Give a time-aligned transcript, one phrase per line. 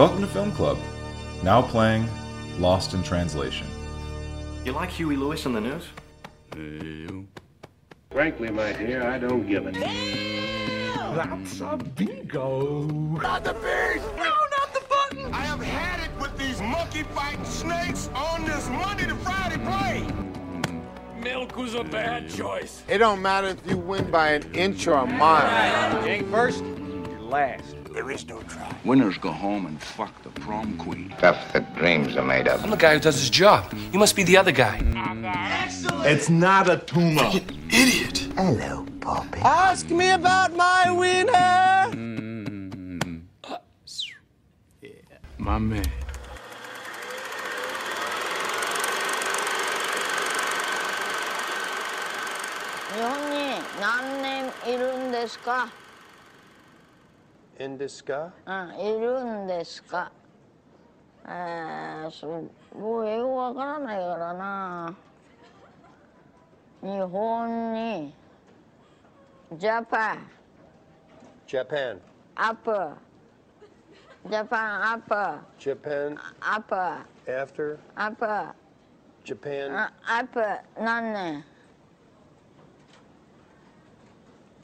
[0.00, 0.78] Welcome to Film Club.
[1.42, 2.08] Now playing
[2.58, 3.66] Lost in Translation.
[4.64, 7.26] You like Huey Lewis and the News?
[8.10, 9.72] Frankly, my dear, I don't give a.
[9.72, 12.84] That's a bingo.
[13.20, 14.06] Not the beast!
[14.16, 15.34] No, not the button!
[15.34, 20.06] I have had it with these monkey fighting snakes on this Monday to Friday play.
[21.20, 22.82] Milk was a bad choice.
[22.88, 26.02] It don't matter if you win by an inch or a mile.
[26.02, 27.76] You ain't first, you're last.
[27.92, 28.72] There is no try.
[28.84, 31.12] Winners go home and fuck the prom queen.
[31.18, 32.62] Stuff that dreams are made of.
[32.62, 33.74] I'm the guy who does his job.
[33.92, 34.76] You must be the other guy.
[35.64, 36.06] Excellent.
[36.06, 37.22] It's not a tumor.
[37.22, 38.18] Like an idiot.
[38.36, 39.40] Hello, Poppy.
[39.40, 41.90] Ask me about my winner.
[45.38, 45.84] My man.
[52.96, 53.30] Young,
[53.80, 55.79] 何年いるんですか
[57.59, 58.31] Indiska?
[58.45, 60.11] うん、いるんですか
[61.27, 62.25] えー、す
[62.77, 64.95] ごい英語わからないからな
[66.81, 68.13] 日本に
[69.53, 70.29] ジャパン
[71.47, 71.97] Japan.
[72.35, 72.71] アップ
[74.29, 75.13] ジャパンアップ
[75.59, 76.75] Japan アップ
[77.31, 78.25] after アップ
[79.23, 80.41] Japan あアップ
[80.81, 81.45] 何年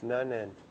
[0.04, 0.48] Nanen.
[0.48, 0.65] あ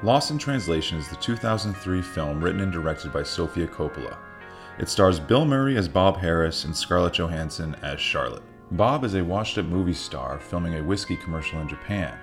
[0.10, 4.18] Lost in Translation is the 2003 film written and directed by Sofia Coppola.
[4.80, 8.42] It stars Bill Murray as Bob Harris and Scarlett Johansson as Charlotte.
[8.72, 12.18] Bob is a washed up movie star filming a whiskey commercial in Japan,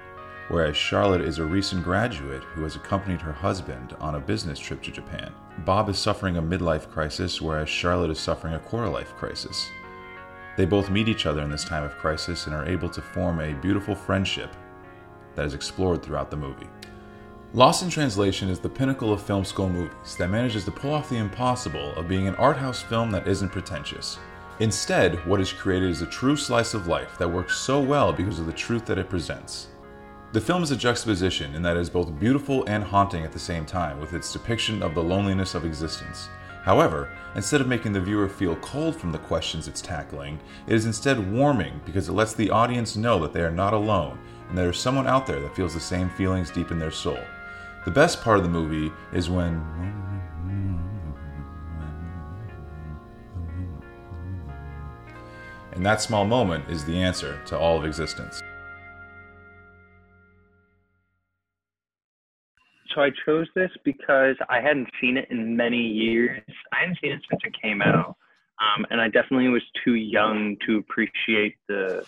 [0.48, 4.82] whereas Charlotte is a recent graduate who has accompanied her husband on a business trip
[4.82, 5.32] to Japan.
[5.58, 9.70] Bob is suffering a midlife crisis, whereas Charlotte is suffering a quarter life crisis.
[10.56, 13.38] They both meet each other in this time of crisis and are able to form
[13.38, 14.50] a beautiful friendship
[15.36, 16.66] that is explored throughout the movie.
[17.54, 21.08] Lost in Translation is the pinnacle of film school movies that manages to pull off
[21.08, 24.18] the impossible of being an art house film that isn't pretentious.
[24.58, 28.40] Instead, what is created is a true slice of life that works so well because
[28.40, 29.68] of the truth that it presents.
[30.32, 33.38] The film is a juxtaposition in that it is both beautiful and haunting at the
[33.38, 36.28] same time with its depiction of the loneliness of existence.
[36.64, 40.84] However, instead of making the viewer feel cold from the questions it's tackling, it is
[40.84, 44.18] instead warming because it lets the audience know that they are not alone
[44.48, 47.18] and there is someone out there that feels the same feelings deep in their soul.
[47.86, 49.62] The best part of the movie is when.
[55.70, 58.42] And that small moment is the answer to all of existence.
[62.92, 66.42] So I chose this because I hadn't seen it in many years.
[66.72, 68.16] I hadn't seen it since it came out.
[68.60, 72.04] Um, and I definitely was too young to appreciate the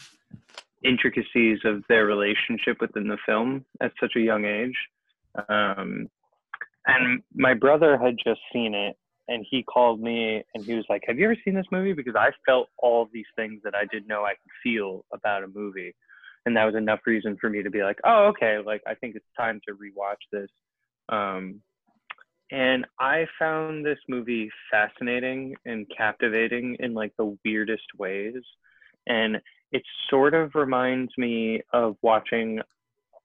[0.83, 4.75] intricacies of their relationship within the film at such a young age.
[5.49, 6.09] Um,
[6.87, 8.97] and my brother had just seen it
[9.29, 11.93] and he called me and he was like, Have you ever seen this movie?
[11.93, 15.49] Because I felt all these things that I didn't know I could feel about a
[15.49, 15.95] movie.
[16.47, 19.17] And that was enough reason for me to be like, Oh, okay, like I think
[19.17, 20.49] it's time to rewatch this.
[21.11, 21.61] Um,
[22.51, 28.43] and I found this movie fascinating and captivating in like the weirdest ways.
[29.07, 29.37] And
[29.73, 32.61] it sort of reminds me of watching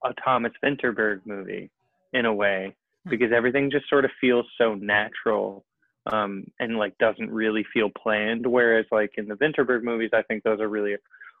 [0.04, 1.70] a Thomas Vinterberg movie
[2.14, 2.74] in a way
[3.08, 5.64] because everything just sort of feels so natural
[6.10, 8.46] um, and like doesn't really feel planned.
[8.46, 10.96] Whereas like in the Vinterberg movies, I think those are really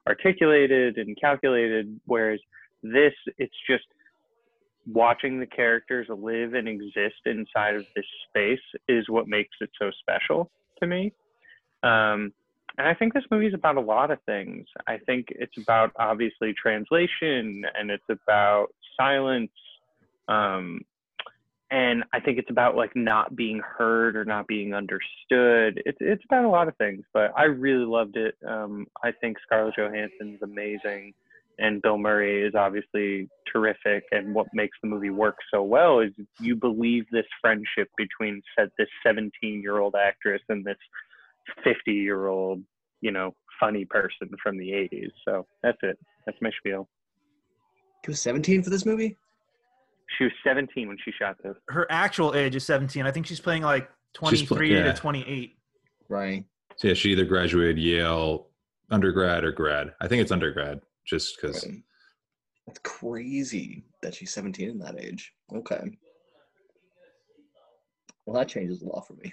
[0.06, 1.98] articulated and calculated.
[2.04, 2.40] Whereas
[2.82, 3.84] this, it's just
[4.86, 8.58] watching the characters live and exist inside of this space
[8.88, 10.50] is what makes it so special
[10.80, 11.12] to me.
[11.82, 12.32] Um,
[12.76, 14.66] and I think this movie is about a lot of things.
[14.86, 19.50] I think it's about obviously translation and it's about silence.
[20.28, 20.80] Um,
[21.70, 25.82] and I think it's about like not being heard or not being understood.
[25.84, 28.36] It's it's about a lot of things, but I really loved it.
[28.46, 31.14] Um, I think Scarlett Johansson is amazing,
[31.58, 34.04] and Bill Murray is obviously terrific.
[34.12, 38.70] And what makes the movie work so well is you believe this friendship between said
[38.78, 40.78] this 17 year old actress and this
[41.64, 42.62] 50 year old,
[43.00, 45.10] you know, funny person from the 80s.
[45.24, 45.98] So that's it.
[46.26, 46.88] That's my spiel.
[48.04, 49.16] He was 17 for this movie?
[50.18, 51.56] She was 17 when she shot this.
[51.68, 53.06] Her actual age is 17.
[53.06, 54.92] I think she's playing like 23 pl- yeah.
[54.92, 55.56] to 28.
[56.08, 56.44] Right.
[56.76, 58.48] So yeah, she either graduated Yale
[58.90, 59.94] undergrad or grad.
[60.00, 61.64] I think it's undergrad, just because.
[61.66, 61.82] Right.
[62.66, 65.32] That's crazy that she's 17 in that age.
[65.54, 65.80] Okay.
[68.26, 69.32] Well, that changes a lot for me.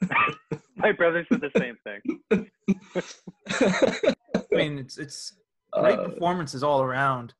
[0.76, 2.00] My brother said the same thing.
[4.34, 5.34] I mean, it's it's
[5.72, 7.34] great Uh, performances all around.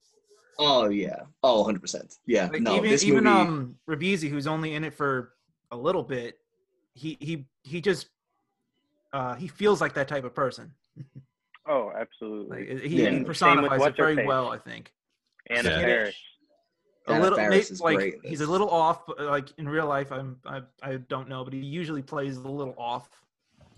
[0.58, 1.22] Oh yeah.
[1.42, 2.14] Oh, 100 percent.
[2.26, 2.48] Yeah.
[2.52, 3.36] Like, no, even this even movie.
[3.40, 5.32] um Ribisi, who's only in it for
[5.70, 6.38] a little bit,
[6.94, 8.08] he he he just
[9.12, 10.72] uh he feels like that type of person.
[11.68, 12.74] Oh, absolutely.
[12.74, 14.24] Like, he, And he personifies it very face?
[14.24, 14.92] well, I think.
[15.50, 15.80] Anna Yeah.
[15.80, 16.14] Faris.
[17.08, 19.68] A Anna little, Faris may- is like great he's a little off, but like in
[19.68, 23.08] real life, I'm I I don't know, but he usually plays a little off.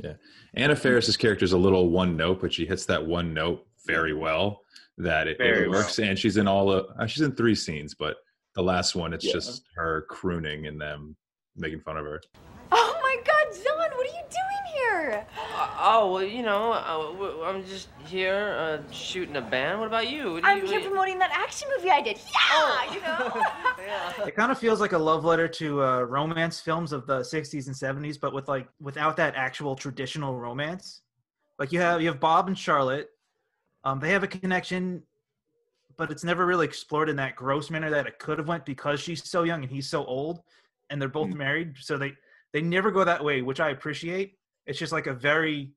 [0.04, 0.12] Yeah.
[0.52, 4.14] Anna Faris's character is a little one note, but she hits that one note very
[4.14, 4.62] well
[4.98, 5.98] that it, it Very works.
[5.98, 8.16] And she's in all of, uh, she's in three scenes, but
[8.54, 9.32] the last one, it's Yeah.
[9.34, 11.16] just her crooning and them
[11.56, 12.20] making fun of her.
[12.72, 15.26] Oh my God, John, what are you doing here?
[15.54, 19.78] Uh, oh, well, you know, uh, w- I'm just here uh, shooting a band.
[19.78, 20.34] What about you?
[20.34, 22.18] What do I'm you- here promoting that action movie I did.
[22.18, 23.42] Yeah, you know.
[23.78, 24.12] Yeah.
[24.26, 27.66] It kind of feels like a love letter to uh, romance films of the '60s
[27.68, 31.02] and '70s, but with like without that actual traditional romance.
[31.58, 33.08] Like you have you have Bob and Charlotte.
[33.88, 35.02] Um, they have a connection,
[35.96, 39.00] but it's never really explored in that gross manner that it could have went because
[39.00, 40.42] she's so young and he's so old,
[40.90, 41.74] and they're both married.
[41.80, 42.12] So they
[42.52, 44.34] they never go that way, which I appreciate.
[44.66, 45.70] It's just like a very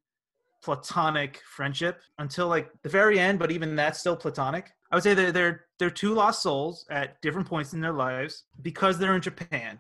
[0.62, 4.72] platonic friendship until like the very end, but even that's still platonic.
[4.92, 8.44] I would say they're they're they're two lost souls at different points in their lives
[8.62, 9.80] because they're in Japan.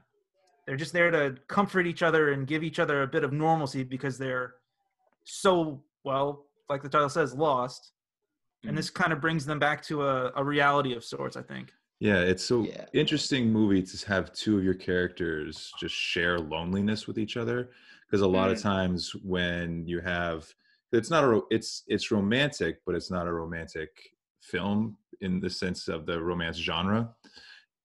[0.65, 3.83] They're just there to comfort each other and give each other a bit of normalcy
[3.83, 4.53] because they're
[5.25, 7.91] so well, like the title says, lost.
[8.63, 11.73] And this kind of brings them back to a, a reality of sorts, I think.
[11.99, 12.85] Yeah, it's so Yeah.
[12.93, 17.71] interesting movie to have two of your characters just share loneliness with each other
[18.07, 18.61] because a lot of Mm.
[18.61, 20.53] times when you have
[20.91, 23.89] it's not a it's it's romantic but it's not a romantic
[24.41, 27.15] film in the sense of the romance genre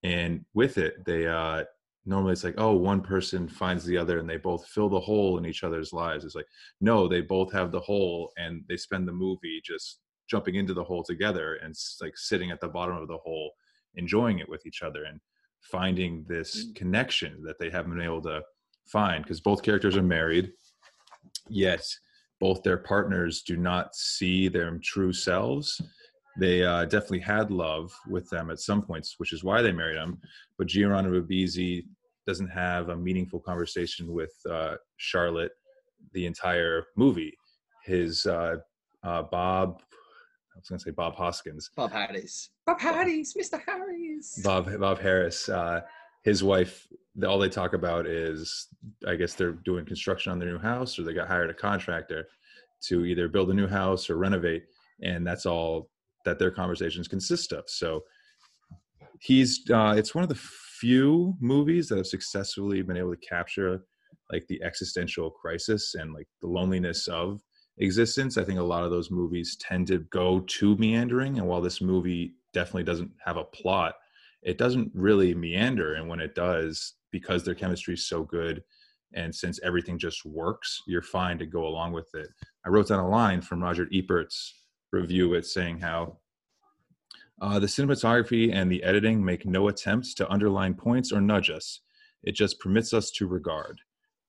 [0.02, 1.64] and with it they uh
[2.05, 5.38] normally it's like oh one person finds the other and they both fill the hole
[5.38, 6.46] in each other's lives it's like
[6.81, 10.84] no they both have the hole and they spend the movie just jumping into the
[10.84, 13.52] hole together and like sitting at the bottom of the hole
[13.94, 15.20] enjoying it with each other and
[15.61, 18.40] finding this connection that they haven't been able to
[18.87, 20.52] find because both characters are married
[21.49, 21.84] yet
[22.38, 25.81] both their partners do not see their true selves.
[26.38, 29.96] They uh, definitely had love with them at some points which is why they married
[29.96, 30.19] him
[30.58, 31.84] but Giovanni Ribisi
[32.26, 35.52] doesn't have a meaningful conversation with uh, Charlotte
[36.12, 37.32] the entire movie.
[37.84, 38.56] His uh,
[39.05, 39.81] uh, Bob
[40.56, 42.50] I was going to say Bob Hoskins Bob Harris.
[42.66, 43.60] Bob Harris, Mr.
[43.64, 44.40] Harris.
[44.42, 45.82] Bob Bob Harris, uh,
[46.24, 46.86] his wife.
[47.26, 48.68] All they talk about is,
[49.06, 52.26] I guess they're doing construction on their new house, or they got hired a contractor
[52.84, 54.64] to either build a new house or renovate,
[55.02, 55.90] and that's all
[56.24, 57.64] that their conversations consist of.
[57.68, 58.02] So
[59.20, 60.40] he's uh, it's one of the
[60.80, 63.84] few movies that have successfully been able to capture
[64.32, 67.40] like the existential crisis and like the loneliness of
[67.78, 68.38] existence.
[68.38, 71.80] I think a lot of those movies tend to go too meandering, and while this
[71.80, 73.95] movie definitely doesn't have a plot,
[74.42, 75.95] it doesn't really meander.
[75.95, 78.62] And when it does, because their chemistry is so good,
[79.14, 82.28] and since everything just works, you're fine to go along with it.
[82.64, 84.54] I wrote down a line from Roger Ebert's
[84.92, 86.18] review it saying how
[87.40, 91.80] uh, the cinematography and the editing make no attempts to underline points or nudge us.
[92.23, 93.80] It just permits us to regard.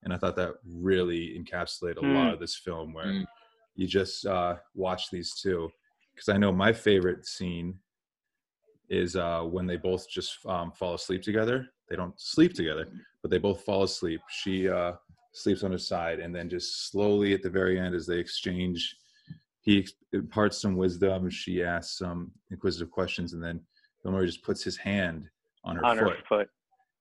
[0.04, 2.34] And I thought that really encapsulated a lot Hmm.
[2.34, 3.26] of this film where Mm.
[3.78, 5.70] You just uh, watch these two.
[6.14, 7.76] Because I know my favorite scene
[8.90, 11.68] is uh, when they both just um, fall asleep together.
[11.90, 12.88] They don't sleep together,
[13.22, 14.20] but they both fall asleep.
[14.30, 14.94] She uh,
[15.32, 18.96] sleeps on his side, and then just slowly at the very end, as they exchange,
[19.62, 21.30] he imparts some wisdom.
[21.30, 23.62] She asks some inquisitive questions, and then
[24.04, 25.30] Bill Murray just puts his hand
[25.64, 26.50] on her on foot, her foot.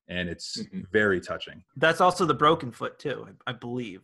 [0.09, 0.85] and it's Mhm.
[0.93, 1.65] very touching.
[1.77, 4.03] That's also the broken foot too, I, I believe.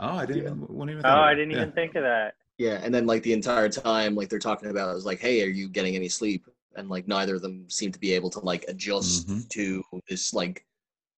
[0.00, 0.48] Oh, I didn't Yeah.
[0.50, 1.36] even, wouldn't even Oh, think of I that.
[1.36, 1.56] didn't Yeah.
[1.62, 2.34] even think of that.
[2.58, 5.42] Yeah, and then like the entire time, like they're talking about it was like, hey,
[5.42, 6.46] are you getting any sleep?
[6.76, 9.48] And like neither of them seem to be able to like adjust Mhm.
[9.50, 10.64] to this like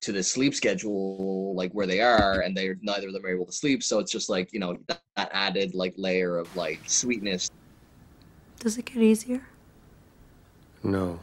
[0.02, 3.47] to the sleep schedule, like where they are, and they're neither of them are able
[3.47, 3.83] to sleep.
[3.83, 7.50] So it's just like you know that, that added like layer of like sweetness.
[8.61, 9.42] Does it get easier?
[10.83, 11.18] No.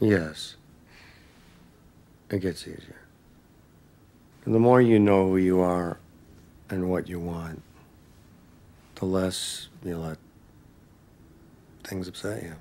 [0.00, 0.56] Yes.
[2.30, 2.96] It gets easier.
[4.44, 5.98] And the more you know who you are
[6.70, 7.62] and what you want,
[8.96, 10.18] the less you let
[11.84, 12.54] things upset you.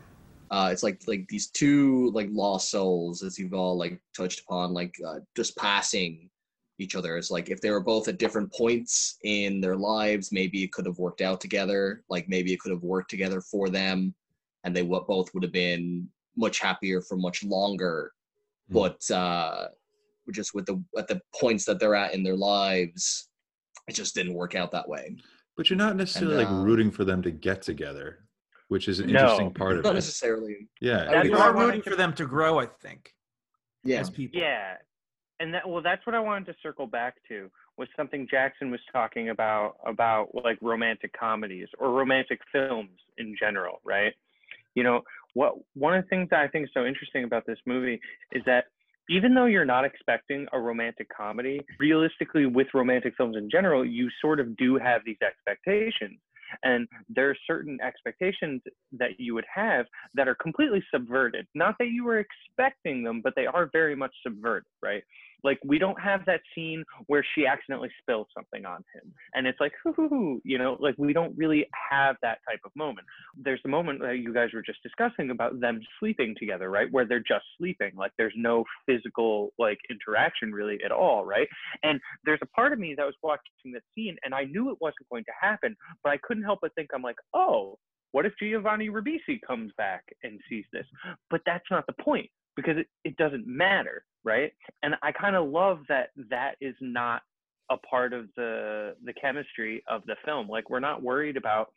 [0.52, 4.74] Uh, it's like like these two like lost souls, as you've all like touched upon,
[4.74, 6.30] like uh, just passing
[6.78, 7.18] each other.
[7.18, 10.86] It's like if they were both at different points in their lives, maybe it could
[10.86, 12.04] have worked out together.
[12.10, 14.14] Like maybe it could have worked together for them,
[14.64, 16.08] and they what both would have been
[16.38, 18.12] much happier for much longer.
[18.68, 18.74] Hmm.
[18.74, 19.68] But uh,
[20.32, 23.30] just with the at the points that they're at in their lives,
[23.88, 25.15] it just didn't work out that way.
[25.58, 28.20] But you're not necessarily And, like uh, rooting for them to get together,
[28.68, 29.20] which is an No.
[29.22, 29.94] interesting part of Not it.
[29.94, 30.68] Not necessarily.
[30.82, 33.13] Yeah, That's We what I are rooting to- for them to grow, I think,
[33.84, 34.00] Yeah.
[34.01, 34.39] as people.
[34.39, 34.75] Yeah,
[35.39, 38.80] and that well, that's what I wanted to circle back to was something Jackson was
[38.92, 44.13] talking about about like romantic comedies or romantic films in general, right?
[44.75, 45.01] You know,
[45.34, 48.00] what one of the things that I think is so interesting about this movie
[48.32, 48.65] is that
[49.10, 54.10] even though you're not expecting a romantic comedy, realistically with romantic films in general, you
[54.22, 56.20] sort of do have these expectations.
[56.64, 58.62] And there are certain expectations
[58.94, 61.48] that you would have that are completely subverted.
[61.56, 65.04] Not that you were expecting them, but they are very much subverted, right?
[65.46, 69.60] Like we don't have that scene where she accidentally spills something on him, and it's
[69.60, 73.08] like, hoo you know, like we don't really have that type of moment.
[73.38, 76.92] There's the moment that you guys were just discussing about them sleeping together, right?
[76.92, 81.48] Where they're just sleeping, like there's no physical like interaction really at all, right?
[81.84, 84.78] And there's a part of me that was watching that scene, and I knew it
[84.82, 87.78] wasn't going to happen, but I couldn't help but think, I'm like, oh,
[88.12, 90.86] what if Giovanni Ribisi comes back and sees this?
[91.30, 94.54] But that's not the point because it, it doesn't matter, right?
[94.84, 97.22] And I kind of love that that is not
[97.72, 100.48] a part of the the chemistry of the film.
[100.48, 101.72] Like we're not worried about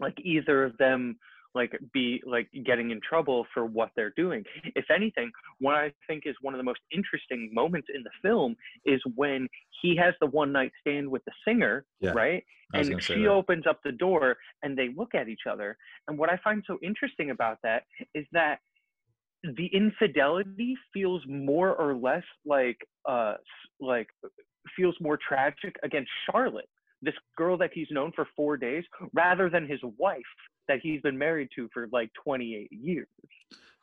[0.00, 1.16] like either of them
[1.54, 4.44] like be like getting in trouble for what they're doing.
[4.76, 8.56] If anything, what I think is one of the most interesting moments in the film
[8.84, 9.48] is when
[9.82, 12.44] he has the one night stand with the singer, Yeah, right?
[12.72, 15.76] And she opens up the door and they look at each other.
[16.06, 17.82] And what I find so interesting about that
[18.14, 18.60] is that
[19.42, 22.76] the infidelity feels more or less like
[23.08, 23.34] uh
[23.80, 24.08] like
[24.76, 26.68] feels more tragic against Charlotte,
[27.02, 30.20] this girl that he's known for four days, rather than his wife
[30.68, 33.08] that he's been married to for like 28 years.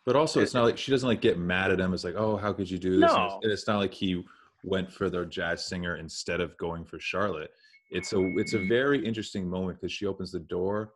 [0.06, 1.94] But also, it's not like she doesn't like get mad at him.
[1.94, 3.12] It's like, oh, how could you do this?
[3.12, 3.40] And No.
[3.42, 4.24] It's, it's not like he
[4.64, 7.52] went for the jazz singer instead of going for Charlotte.
[7.92, 10.94] It's a it's a very interesting moment because she opens the door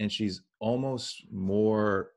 [0.00, 2.10] and she's almost more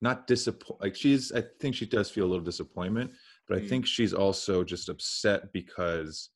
[0.00, 0.80] not disappointed.
[0.82, 3.10] Like she's, I think she does feel a little disappointment,
[3.46, 3.68] but I Mm.
[3.68, 6.30] think she's also just upset because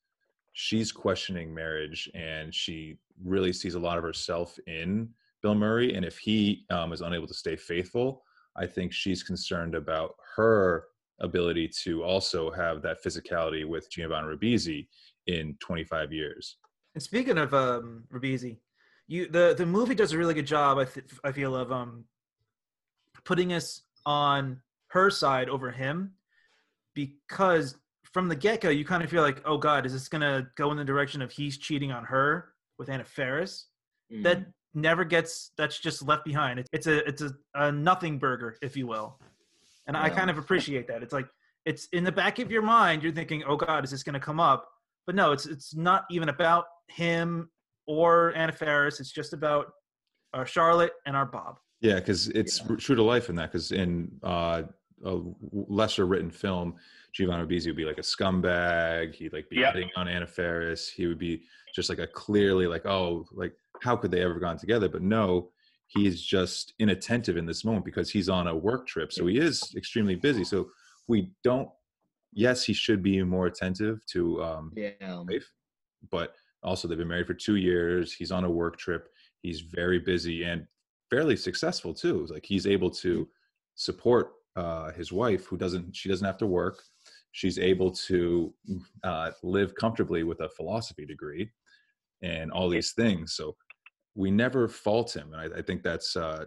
[0.53, 5.09] she's questioning marriage and she really sees a lot of herself in
[5.41, 5.95] Bill Murray.
[5.95, 8.23] And if he um, is unable to stay faithful,
[8.55, 10.85] I think she's concerned about her
[11.21, 14.87] ability to also have that physicality with Giovanni Ribisi
[15.27, 16.57] in 25 years.
[16.93, 18.59] And speaking of um, Ribisi,
[19.07, 20.77] you the the movie does a really good job.
[20.77, 22.05] I th- I feel of um
[23.25, 26.13] putting us on her side over him
[26.93, 30.47] because from the get go you kind of feel like oh god is this gonna
[30.55, 33.67] go in the direction of he's cheating on her with Anna Faris?
[34.11, 34.23] Mm-hmm.
[34.23, 36.59] That never gets that's just left behind.
[36.59, 39.19] It's it's a it's a, a nothing burger if you will,
[39.87, 41.03] and I kind of appreciate that.
[41.03, 41.27] It's like
[41.65, 44.39] it's in the back of your mind you're thinking oh god is this gonna come
[44.39, 44.67] up?
[45.05, 47.49] But no, it's it's not even about him
[47.87, 48.99] or Anna Faris.
[48.99, 49.67] It's just about
[50.33, 51.57] our Charlotte and our Bob.
[51.83, 53.51] Yeah, because it's r- true to life in that.
[53.51, 54.63] Because in uh,
[55.05, 55.19] a
[55.51, 56.75] lesser written film,
[57.11, 59.13] Giovanni Ribisi would be like a scumbag.
[59.13, 59.73] He'd like be Yeah.
[59.73, 60.89] hitting on Anna Faris.
[60.89, 61.43] He would be
[61.75, 64.87] just like a clearly like, oh, like how could they ever gone together?
[64.87, 65.51] But no,
[65.87, 69.37] he is just inattentive in this moment because he's on a work trip, so he
[69.37, 70.43] is extremely busy.
[70.45, 70.69] So
[71.07, 71.69] we don't.
[72.31, 75.21] Yes, he should be more attentive to um, Yeah.
[75.27, 75.51] wife,
[76.09, 78.13] but also they've been married for two years.
[78.13, 79.09] He's on a work trip.
[79.41, 80.65] He's very busy and
[81.13, 82.25] fairly successful too.
[82.29, 83.27] Like he's able to
[83.75, 85.95] support uh, his wife, who doesn't.
[85.95, 86.81] She doesn't have to work.
[87.31, 88.53] She's able to
[89.03, 91.51] uh, live comfortably with a philosophy degree
[92.21, 93.33] and all these things.
[93.33, 93.55] So
[94.15, 96.45] we never fault him, and I, I think that's uh,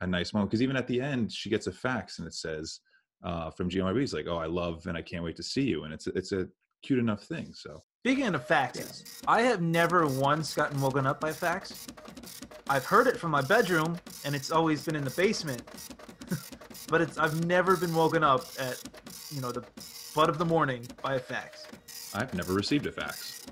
[0.00, 2.80] a nice moment because even at the end, she gets a fax and it says
[3.24, 5.84] uh, from GMRB, it's like, "Oh, I love and I can't wait to see you,"
[5.84, 6.48] and it's it's a
[6.82, 7.52] cute enough thing.
[7.54, 11.86] So Speaking of faxes, I have never once gotten woken up by a fax.
[12.68, 15.62] I've heard it from my bedroom, and it's always been in the basement.
[16.88, 18.82] but it's I've never been woken up at
[19.30, 19.62] you know the
[20.16, 21.68] butt of the morning by a fax.
[22.12, 23.42] I've never received a fax.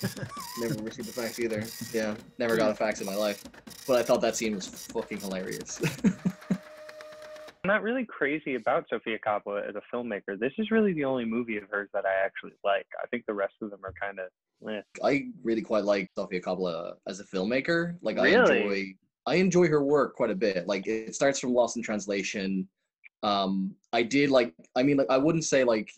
[0.58, 1.64] Never received a fax either.
[1.92, 3.44] Yeah, never got a fax in my life.
[3.86, 5.82] But I thought that scene was fucking hilarious.
[7.68, 10.40] I'm not really crazy about Sofia Coppola as a filmmaker.
[10.40, 12.86] This is really the only movie of hers that I actually like.
[13.02, 14.28] I think the rest of them are kind of.
[14.70, 14.80] Eh.
[15.04, 17.98] I really quite like Sofia Coppola as a filmmaker.
[18.00, 18.94] Like I enjoy
[19.26, 20.66] I enjoy her work quite a bit.
[20.66, 22.66] Like it starts from Lost in Translation.
[23.22, 25.92] Um I did like I mean like I wouldn't say like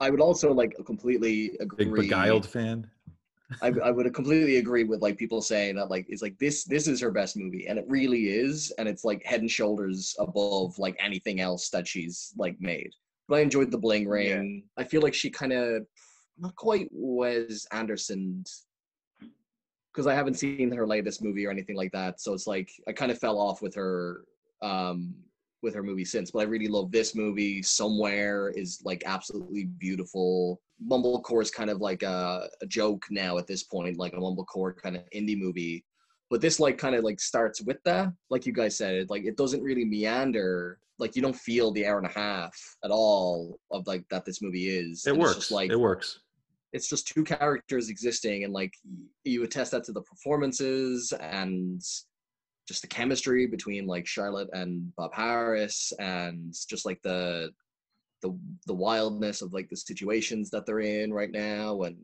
[0.00, 1.86] I would also like completely agree.
[1.86, 2.90] Big Beguiled fan.
[3.62, 6.88] I, I would completely agree with like people saying that like it's like this this
[6.88, 10.78] is her best movie and it really is and it's like head and shoulders above
[10.78, 12.90] like anything else that she's like made.
[13.28, 14.64] But i enjoyed the bling ring.
[14.76, 15.86] I feel like she kind of
[16.38, 18.44] not quite wes anderson
[19.92, 22.92] because i haven't seen her latest movie or anything like that so it's like i
[22.92, 24.24] kind of fell off with her
[24.62, 25.14] um
[25.62, 27.62] with her movie since but i really love this movie.
[27.62, 30.60] Somewhere is like absolutely beautiful.
[30.90, 34.76] Mumblecore is kind of like a, a joke now at this point like a mumblecore
[34.76, 35.84] kind of indie movie.
[36.30, 38.94] But this like kind of like starts with that like you guys said.
[38.94, 40.78] It like it doesn't really meander.
[40.98, 44.40] Like you don't feel the hour and a half at all of like that this
[44.42, 45.06] movie is.
[45.06, 45.34] It And works.
[45.36, 46.20] just like it works.
[46.72, 48.74] it's just two characters existing and like
[49.24, 51.80] you attest that to the performances and
[52.66, 57.50] just the chemistry between like charlotte and bob harris and just like the
[58.22, 61.96] the the wildness of like the situations that they're in right now and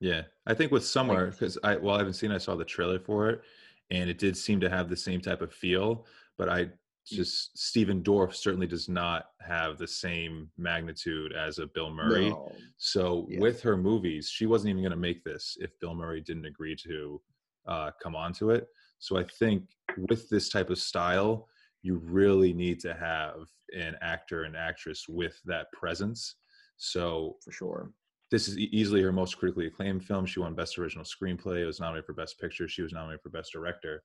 [0.00, 2.32] Yeah, I think with Somewhere because I well I haven't seen.
[2.32, 3.42] I saw the trailer for it,
[3.90, 6.06] and it did seem to have the same type of feel.
[6.36, 6.68] But I
[7.06, 12.30] just Stephen Dorff certainly does not have the same magnitude as a Bill Murray.
[12.30, 12.52] No.
[12.76, 16.46] So with her movies, she wasn't even going to make this if Bill Murray didn't
[16.46, 17.20] agree to
[17.66, 18.66] uh, come onto it.
[18.98, 19.64] So I think
[20.08, 21.48] with this type of style,
[21.82, 26.36] you really need to have an actor and actress with that presence.
[26.76, 27.92] So for sure,
[28.30, 30.26] this is easily her most critically acclaimed film.
[30.26, 31.60] She won Best Original Screenplay.
[31.60, 32.68] It was nominated for Best Picture.
[32.68, 34.02] She was nominated for Best Director.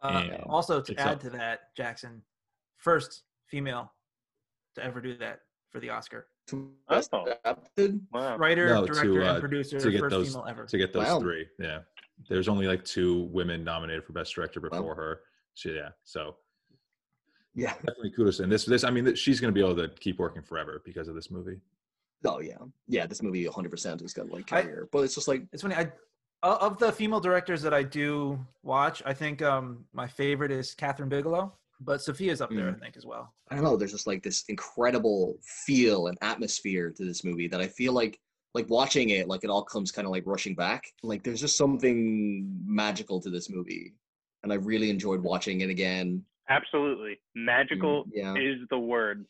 [0.00, 2.22] Uh, also, to add up- to that, Jackson,
[2.76, 3.92] first female
[4.76, 5.40] to ever do that
[5.70, 6.28] for the Oscar.
[6.88, 10.64] Best adapted Writer, No, director, to, uh, and producer, to get first those female ever.
[10.64, 11.20] to get those Wow.
[11.20, 11.46] three.
[11.58, 11.80] Yeah,
[12.28, 15.20] there's only like two women nominated for Best Director before her.
[15.54, 16.36] So yeah, so
[17.54, 18.40] yeah, definitely kudos.
[18.40, 21.08] And this this I mean she's going to be able to keep working forever because
[21.08, 21.58] of this movie.
[22.24, 22.56] oh yeah
[22.88, 25.74] yeah this movie 100% is gonna like career but it's just like It's funny.
[25.74, 25.90] I
[26.42, 31.08] of the female directors that I do watch, I think um, my favorite is Kathryn
[31.08, 32.80] Bigelow, but Sofia's up there, I Mm.
[32.80, 33.34] think, as well.
[33.50, 33.76] I don't know.
[33.76, 38.20] There's just like this incredible feel and atmosphere to this movie that I feel like,
[38.54, 40.84] like watching it, like it all comes kind of like rushing back.
[41.02, 43.94] Like there's just something magical to this movie,
[44.42, 46.24] and I really enjoyed watching it again.
[46.48, 47.18] Absolutely.
[47.34, 48.34] Magical Mm, yeah.
[48.36, 49.26] is the word.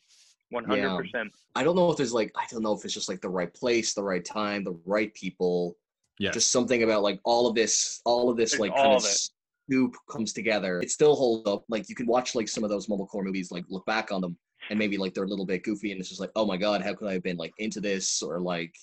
[0.53, 1.29] 100%.
[1.55, 3.53] I don't know if there's like I don't know if it's just like the right
[3.53, 5.77] place, the right time, the right people.
[6.17, 6.31] Yeah.
[6.31, 9.03] Just something about like all of this, all of this It's like all kind of
[9.03, 9.09] of
[9.69, 10.79] soup comes together.
[10.81, 11.63] It still holds up.
[11.69, 14.37] Like you can watch like some of those mumblecore movies, like look back on them,
[14.69, 16.81] and maybe like they're a little bit goofy, and it's just like, oh my god,
[16.81, 18.73] how could I have been like into this or like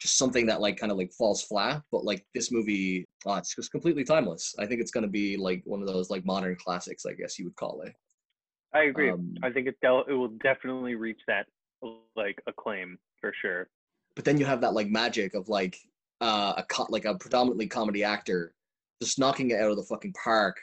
[0.00, 1.82] just something that like kind of like falls flat.
[1.90, 4.54] But like this movie, oh, it's just completely timeless.
[4.58, 7.44] I think it's gonna be like one of those like modern classics, I guess you
[7.46, 7.92] would call it.
[8.74, 9.10] I agree.
[9.10, 11.46] Um, I think it del- it will definitely reach that
[12.16, 13.68] like acclaim for sure.
[14.14, 15.78] but then you have that like magic of like
[16.20, 18.52] uh, a co- like a predominantly comedy actor
[19.00, 20.56] just knocking it out of the fucking park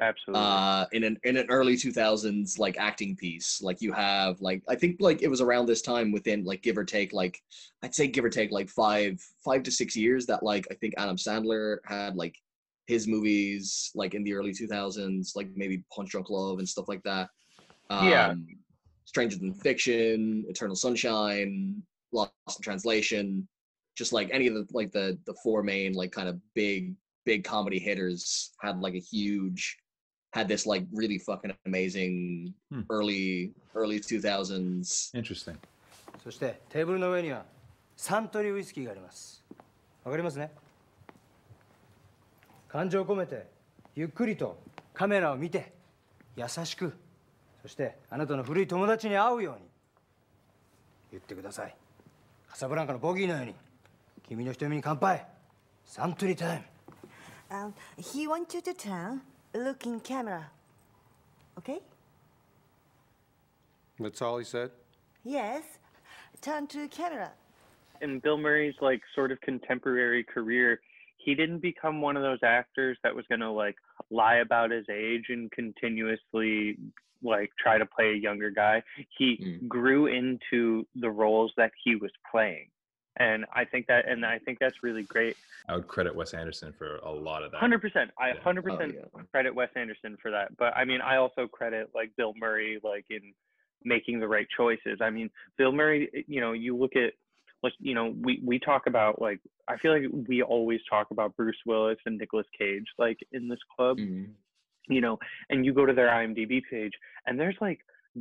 [0.00, 0.42] Absolutely.
[0.44, 4.74] uh, in an in an early 2000s like acting piece like you have like i
[4.74, 7.40] think like it was around this time within like give or take like
[7.82, 10.92] i'd say give or take like five five to six years that like i think
[10.98, 12.36] adam sandler had like
[12.86, 17.02] his movies like in the early 2000s like maybe punch drunk love and stuff like
[17.02, 17.28] that
[17.88, 18.34] um, Yeah.
[19.06, 21.82] stranger than fiction eternal sunshine
[22.12, 23.48] lost in translation
[23.96, 27.44] just like any of the like the the four main like kind of big big
[27.44, 29.76] comedy hitters had like a huge
[30.36, 32.80] had this like really fucking amazing Hmm.
[32.90, 35.56] early early 2000s Interesting.
[36.22, 37.44] そしてテーブルの上には
[37.96, 39.42] サントリーウイスキーがあります。
[40.04, 40.50] わかりますね？
[42.68, 43.46] 感情を込めて
[43.94, 44.58] ゆっくりと
[44.92, 45.72] カメラを見て
[46.36, 46.92] 優しく
[47.62, 49.60] そしてあなたの古い友達に会うように
[51.12, 51.74] 言ってください。
[52.48, 53.54] カサブランカのボギーのように
[54.28, 55.26] 君の瞳に乾杯。
[55.84, 56.64] サントリータイム。
[57.48, 59.20] Um, he wants you to turn,
[59.56, 60.50] look in camera.
[61.58, 61.80] Okay?
[63.98, 64.70] That's all he said?
[65.24, 65.64] Yes.
[66.40, 67.32] Turn to camera.
[68.00, 70.80] in Bill Murray's like sort of contemporary career,
[71.16, 73.76] he didn't become one of those actors that was gonna like
[74.10, 76.76] lie about his age and continuously
[77.22, 78.82] like try to play a younger guy.
[79.16, 79.68] He mm.
[79.68, 82.68] grew into the roles that he was playing.
[83.18, 85.36] And I think that and I think that's really great.
[85.68, 87.58] I would credit Wes Anderson for a lot of that.
[87.58, 88.10] Hundred percent.
[88.18, 88.40] I Yeah.
[88.40, 90.56] hundred oh, percent Oh, credit Wes Anderson for that.
[90.56, 93.32] But I mean, I also credit like Bill Murray, like in
[93.84, 94.98] making the right choices.
[95.00, 96.24] I mean, Bill Murray.
[96.28, 97.14] You know, you look at
[97.62, 101.36] like you know, we we talk about like I feel like we always talk about
[101.36, 103.98] Bruce Willis and Nicolas Cage like in this club.
[103.98, 104.32] Mm-hmm.
[104.88, 105.18] You know,
[105.50, 106.92] and you go to their IMDb page,
[107.26, 107.80] and there's like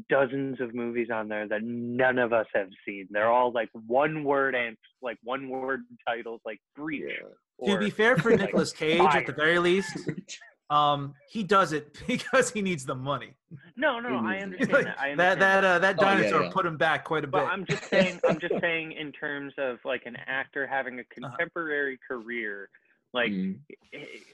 [0.10, 3.08] dozens of movies on there that none of us have seen.
[3.12, 7.04] They're all like one word and like one word titles, like Breach.
[7.18, 7.26] to
[7.58, 9.98] or, be fair for like, Nicolas Cage, at the very least,
[10.70, 13.34] um, he does it because he needs the money.
[13.78, 15.00] No, no, I understand Like, that.
[15.00, 16.50] I that understand that uh, that Oh, yeah, dinosaur yeah.
[16.52, 17.32] put him back quite a bit.
[17.34, 21.02] But I'm just saying, I'm just saying, in terms of like an actor having a
[21.02, 21.30] Uh-huh.
[21.30, 22.70] contemporary career,
[23.16, 23.60] like Mm.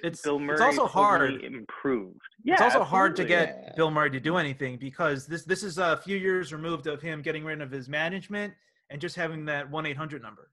[0.04, 1.44] It's- Bill it's also hard.
[1.44, 2.20] improved.
[2.44, 3.62] Yeah, it's also hard to absolutely.
[3.63, 7.00] get Bill Murray to do anything because this this is a few years removed of
[7.02, 8.54] him getting rid of his management
[8.89, 10.50] and just having that one eight hundred number.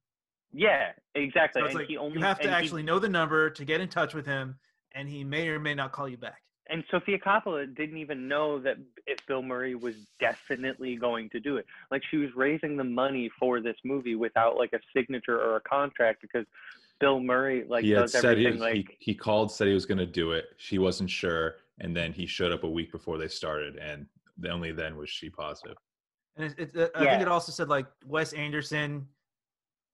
[0.52, 1.60] Yeah, exactly.
[1.60, 3.48] So it's and like he only you have to and he- actually know the number
[3.50, 4.58] to get in touch with him,
[4.92, 6.42] and he may or may not call you back.
[6.70, 11.56] and Sofia Coppola didn't even know that if Bill Murray was definitely going to do
[11.56, 11.64] it.
[11.90, 15.60] Like she was raising the money for this movie without like a signature or a
[15.62, 16.44] contract because
[17.00, 19.86] Bill Murray like he had does said he, like he, he called, said he was
[19.86, 20.46] going to do it.
[20.56, 21.56] She wasn't sure.
[21.80, 23.76] And then he showed up a week before they started.
[23.76, 24.06] And
[24.48, 25.76] only then was she positive.
[26.36, 27.10] And it, it, I Yeah.
[27.10, 29.06] think it also said like Wes Anderson,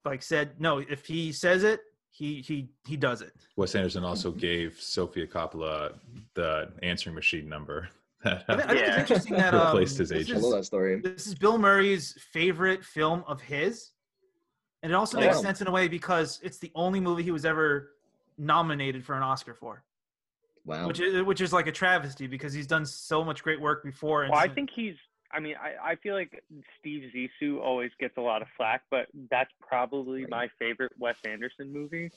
[0.03, 3.33] like said no, if he says it, he he he does it.
[3.55, 5.93] Wes Anderson also gave Sofia Coppola
[6.33, 7.89] the answering machine number
[8.23, 8.99] that I think, I think it's Yeah.
[9.01, 10.39] interesting that um, replaced his agent.
[10.39, 11.01] I love that story.
[11.01, 13.91] This is Bill Murray's favorite film of his,
[14.85, 15.41] and it also Oh, makes wow.
[15.41, 17.93] sense in a way because it's the only movie he was ever
[18.37, 19.83] nominated for an Oscar for,
[20.63, 20.85] Wow.
[20.85, 24.23] which is which is like a travesty because he's done so much great work before.
[24.23, 24.93] And Well, I think he's.
[25.31, 26.43] I mean, I, I feel like
[26.79, 31.73] Steve Zissou always gets a lot of flack, but that's probably my favorite Wes Anderson
[31.73, 32.11] movie.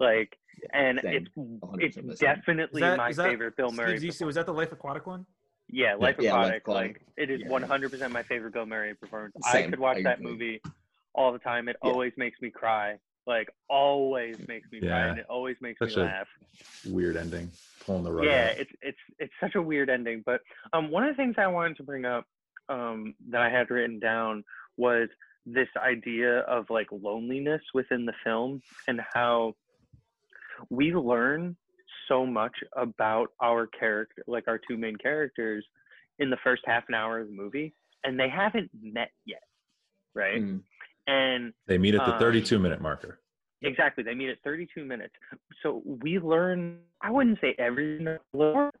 [0.00, 0.36] Like,
[0.74, 1.14] and Same.
[1.14, 3.96] it's 100% it's definitely that- my favorite Bill Murray.
[3.98, 5.24] Steve Zissou, was that the Life Aquatic one?
[5.70, 6.62] Yeah, Life Yeah, Life Aquatic.
[6.62, 6.96] Aquatic.
[6.98, 7.48] Like, it is Yeah.
[7.48, 9.34] 100% my favorite Bill Murray performance.
[9.50, 9.68] Same.
[9.68, 10.30] I could watch I that agree.
[10.32, 10.62] movie
[11.18, 11.68] all the time.
[11.68, 11.90] It Yeah.
[11.90, 12.98] always makes me cry.
[13.26, 15.10] Like, always makes me cry, Yeah.
[15.10, 16.28] and it always makes Such me a laugh.
[16.86, 17.50] Weird ending.
[17.84, 18.58] Pulling the rug yeah out.
[18.60, 20.42] it's it's it's such a weird ending but
[20.74, 22.26] um one of the things i wanted to bring up
[22.68, 24.44] um that i had written down
[24.76, 25.08] was
[25.46, 29.54] this idea of like loneliness within the film and how
[30.68, 31.56] we learn
[32.08, 35.64] so much about our character like our two main characters
[36.18, 39.42] in the first half an hour of the movie and they haven't met yet
[40.14, 40.60] right Mm.
[41.08, 43.18] And They meet at the um, 32 minute marker.
[43.62, 44.04] Exactly.
[44.04, 45.14] They meet at 32 minutes.
[45.62, 48.06] So we learn, I wouldn't say every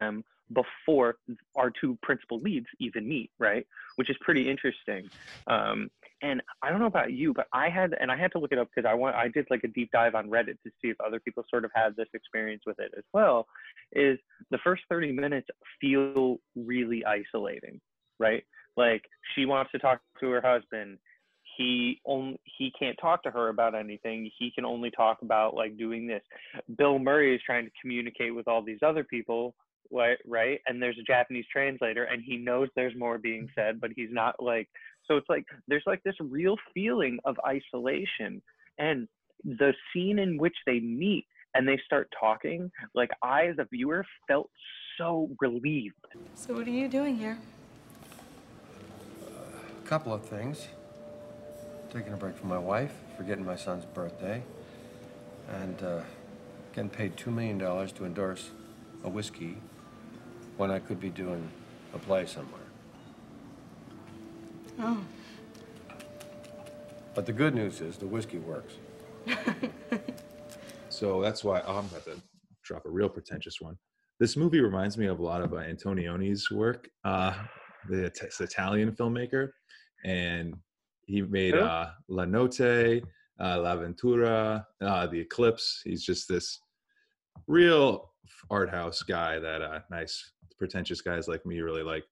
[0.00, 1.16] them before
[1.56, 3.66] our two principal leads even meet, right?
[3.96, 5.10] Which is pretty interesting.
[5.46, 5.90] Um,
[6.22, 8.58] and I don't know about you, but I had, and I had to look it
[8.58, 11.00] up because I want, I did like a deep dive on Reddit to see if
[11.00, 13.46] other people sort of had this experience with it as well.
[13.92, 14.18] Is
[14.50, 15.48] the first 30 minutes
[15.80, 17.80] feel really isolating,
[18.18, 18.44] right?
[18.76, 19.02] Like
[19.34, 20.98] she wants to talk to her husband
[21.58, 24.30] he only he can't talk to her about anything.
[24.38, 26.22] He can only talk about like doing this.
[26.78, 29.54] Bill murray is trying to communicate with all these other people
[29.90, 30.60] right right?
[30.66, 33.60] And there's a japanese translator and he knows there's more being mm-hmm.
[33.60, 34.68] said but he's not like
[35.06, 38.40] so it's like there's like this real feeling of isolation.
[38.78, 39.08] And
[39.44, 44.04] the scene in which they meet and they start talking like i as a viewer
[44.28, 44.50] felt
[44.96, 45.94] so relieved.
[46.34, 47.38] So what are you doing here?
[49.84, 50.68] A couple of things.
[51.92, 54.42] Taking a break from my wife, forgetting my son's birthday,
[55.48, 56.00] and uh,
[56.74, 58.50] getting paid $2 million to endorse
[59.04, 59.56] a whiskey
[60.56, 61.50] when I could be doing
[61.94, 62.60] a play somewhere.
[64.80, 65.00] Oh.
[67.14, 68.74] But the good news is the whiskey works.
[70.98, 72.20] So that's why oh, I'm about to
[72.64, 73.76] drop a real pretentious one.
[74.18, 77.34] This movie reminds me of a lot of uh, Antonioni's work, uh,
[77.88, 79.50] the It- Italian filmmaker,
[80.04, 80.54] and
[81.08, 83.02] he made uh, La Notte,
[83.40, 85.80] uh, L'Avventura, uh, The Eclipse.
[85.82, 86.60] He's just this
[87.46, 88.12] real
[88.50, 92.04] art house guy that uh, nice pretentious guys like me really like.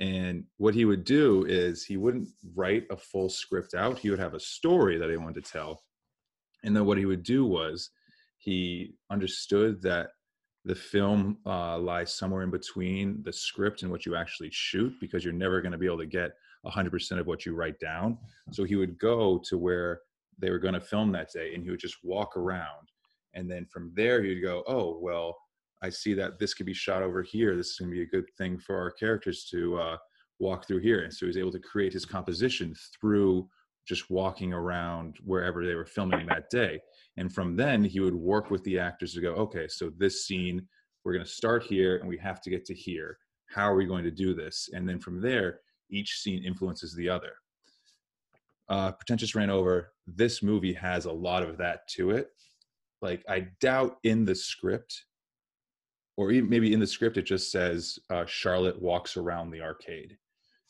[0.00, 3.98] And what he would do is he wouldn't write a full script out.
[3.98, 5.84] He would have a story that he wanted to tell.
[6.64, 7.90] And then what he would do was
[8.38, 10.08] he understood that
[10.64, 15.24] the film uh, lies somewhere in between the script and what you actually shoot because
[15.24, 16.32] you're never going to be able to get
[16.66, 18.18] 100% of what you write down.
[18.52, 20.00] So he would go to where
[20.38, 22.90] they were going to film that day and he would just walk around.
[23.34, 25.36] And then from there, he would go, Oh, well,
[25.82, 27.56] I see that this could be shot over here.
[27.56, 29.96] This is going to be a good thing for our characters to uh,
[30.38, 31.02] walk through here.
[31.02, 33.48] And so he was able to create his composition through
[33.86, 36.80] just walking around wherever they were filming that day.
[37.16, 40.66] And from then, he would work with the actors to go, okay, so this scene,
[41.04, 43.18] we're going to start here and we have to get to here.
[43.48, 44.70] How are we going to do this?
[44.72, 47.32] And then from there, each scene influences the other.
[48.68, 49.92] Uh, Pretentious ran over.
[50.06, 52.30] This movie has a lot of that to it.
[53.02, 55.04] Like, I doubt in the script,
[56.16, 60.16] or even maybe in the script, it just says uh, Charlotte walks around the arcade.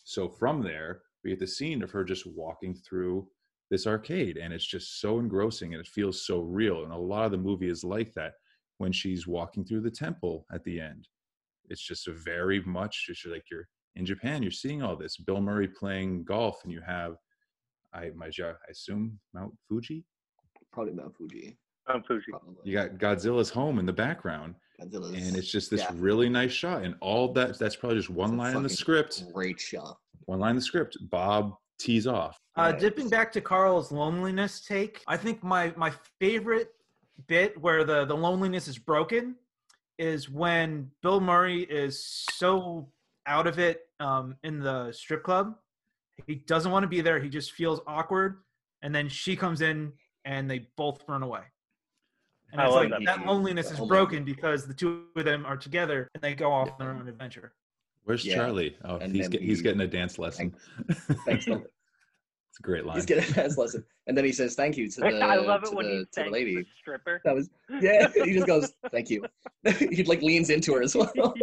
[0.04, 3.28] So from there, we get the scene of her just walking through
[3.70, 6.84] this arcade, and it's just so engrossing and it feels so real.
[6.84, 8.34] And a lot of the movie is like that
[8.78, 11.08] when she's walking through the temple at the end.
[11.68, 15.16] It's just a very much it's like you're in Japan, you're seeing all this.
[15.16, 17.16] Bill Murray playing golf, and you have
[17.92, 20.04] I my I assume Mount Fuji.
[20.72, 21.56] Probably Mount Fuji.
[21.88, 22.32] Mount Fuji.
[22.64, 25.92] You got Godzilla's home in the background, Godzilla's, and it's just this yeah.
[25.94, 26.82] really nice shot.
[26.84, 29.24] And all that that's probably just one line in the script.
[29.32, 29.96] Great shot.
[30.26, 30.96] One line in the script.
[31.10, 32.38] Bob tees off.
[32.56, 36.72] Uh, dipping back to Carl's loneliness take, I think my my favorite
[37.26, 39.36] bit where the the loneliness is broken
[39.98, 42.88] is when Bill Murray is so
[43.26, 45.54] out of it um, in the strip club.
[46.26, 47.18] He doesn't want to be there.
[47.20, 48.38] He just feels awkward,
[48.82, 49.92] and then she comes in,
[50.24, 51.42] and they both run away.
[52.52, 55.56] And I it's like that that, loneliness is broken because the two of them are
[55.56, 57.52] together and they go off on their own adventure.
[58.04, 58.36] Where's Yeah.
[58.36, 58.76] Charlie?
[58.84, 60.54] Oh, And he's get, he's getting a dance lesson.
[61.26, 61.44] Thanks.
[61.44, 61.64] Bill.
[62.56, 62.96] it's a great line.
[62.96, 65.62] He's getting a dance lesson, and then he says thank you to the I love
[65.64, 66.56] it to when the, he to the lady.
[66.56, 67.20] the stripper.
[67.24, 67.50] That was
[67.82, 68.08] yeah.
[68.24, 69.24] he just goes thank you.
[69.78, 71.12] he like leans into her as well.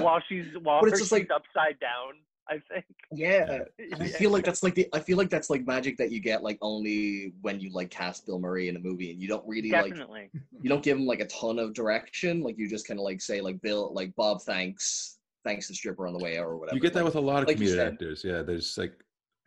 [0.00, 2.14] while she's while But it's just like- she's upside down.
[2.48, 2.84] I think.
[3.10, 3.64] Yeah.
[3.98, 6.44] I feel like that's like the I feel like that's like magic that you get
[6.44, 9.70] like only when you like cast Bill Murray in a movie and you don't really
[9.70, 9.96] like
[10.62, 12.42] you don't give him like a ton of direction.
[12.42, 16.06] Like you just kind of like say like Bill like Bob thanks thanks the stripper
[16.06, 16.76] on the way out or whatever.
[16.76, 18.22] You get that Like- with a lot of like comedic actors.
[18.24, 18.92] Yeah, there's like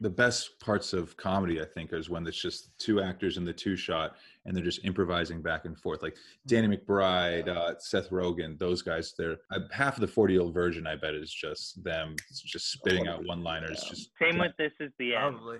[0.01, 3.51] the best parts of comedy, I think, is when it's just two actors in the
[3.51, 6.01] two shot and they're just improvising back and forth.
[6.01, 6.15] Like
[6.47, 9.13] Danny McBride, uh, Seth Rogen, those guys.
[9.17, 10.87] They're uh, half of the 40 year old virgin.
[10.87, 13.83] I bet is just them just spitting out one liners.
[13.89, 15.35] Just Same with this is the end.
[15.35, 15.57] Probably.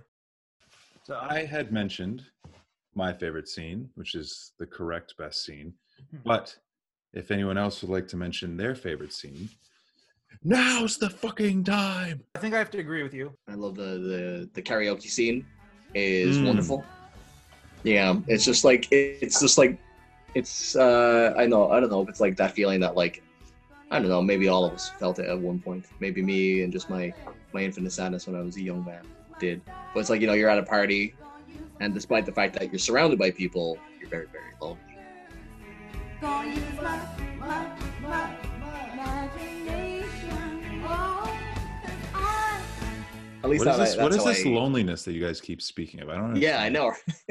[1.04, 2.24] So I had mentioned
[2.96, 5.74] my favorite scene, which is the correct best scene.
[6.24, 6.56] But
[7.14, 9.50] if anyone else would like to mention their favorite scene,
[10.44, 12.22] now's the fucking time.
[12.36, 13.34] I think I have to agree with you.
[13.48, 15.46] I love the the the karaoke scene
[15.94, 16.48] is Mm.
[16.48, 16.86] wonderful.
[17.84, 19.78] Yeah, it's just like it's just like
[20.36, 23.24] it's uh I know I don't know if it's like that feeling that like
[23.92, 26.72] I don't know maybe all of us felt it at one point maybe me and
[26.72, 27.14] just my
[27.54, 29.04] my infinite sadness when I was a young man
[29.40, 29.62] did
[29.94, 31.16] but it's like you know you're at a party
[31.80, 34.78] and despite the fact that you're surrounded by people you're very very lonely
[43.50, 43.98] at least What is this?
[44.02, 46.10] What that's is this I- loneliness that you guys keep speaking of?
[46.10, 46.40] I don't know.
[46.40, 46.92] yeah I know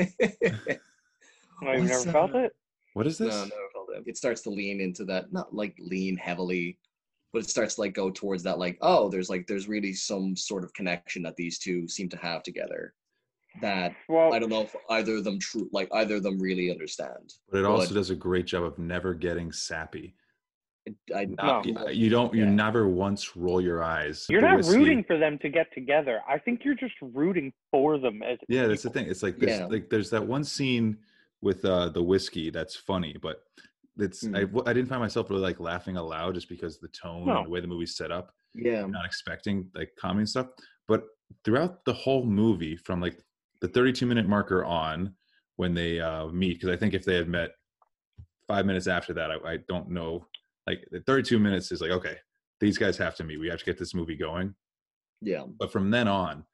[1.61, 2.57] Oh, you've What's, never felt uh, it?
[2.95, 3.35] What is this?
[3.35, 4.05] No, never felt it.
[4.07, 6.79] It starts to lean into that, not like lean heavily,
[7.33, 10.37] but it starts to like go towards that, like, oh, there's like there's really some
[10.37, 12.95] sort of connection that these two seem to have together.
[13.61, 16.71] That Well, I don't know if either of them true, like either of them really
[16.71, 17.35] understand.
[17.51, 20.15] But it also does a great job of never getting sappy.
[21.15, 21.89] I, Not- No.
[21.89, 22.33] You don't.
[22.35, 22.51] You Yeah.
[22.51, 24.27] never once roll your eyes.
[24.29, 26.21] You're not whiskey- rooting for them to get together.
[26.29, 29.07] I think you're just rooting for them as Yeah, that's the thing.
[29.09, 29.59] It's like this.
[29.59, 29.67] Yeah.
[29.67, 30.99] Like there's that one scene
[31.41, 33.43] with uh the whiskey that's funny, but
[33.99, 34.63] it's I, Mm.
[34.69, 37.39] I didn't find myself really like laughing aloud just because the tone No.
[37.39, 38.35] and the way the movie's set up.
[38.55, 40.49] Yeah, I'm not expecting like comedy and stuff.
[40.87, 41.05] But
[41.45, 43.19] throughout the whole movie, from like
[43.61, 45.15] the 32 minute marker on,
[45.57, 47.51] when they uh, meet, because I think if they had met
[48.47, 50.27] five minutes after that, I, I don't know.
[50.69, 52.17] Like the 32 minutes is like okay,
[52.61, 53.41] these guys have to meet.
[53.41, 54.55] We have to get this movie going.
[55.23, 56.45] yeah, But from then on,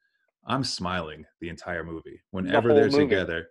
[0.46, 2.20] I'm smiling the entire movie.
[2.30, 3.04] Whenever whole they're movie.
[3.04, 3.48] together,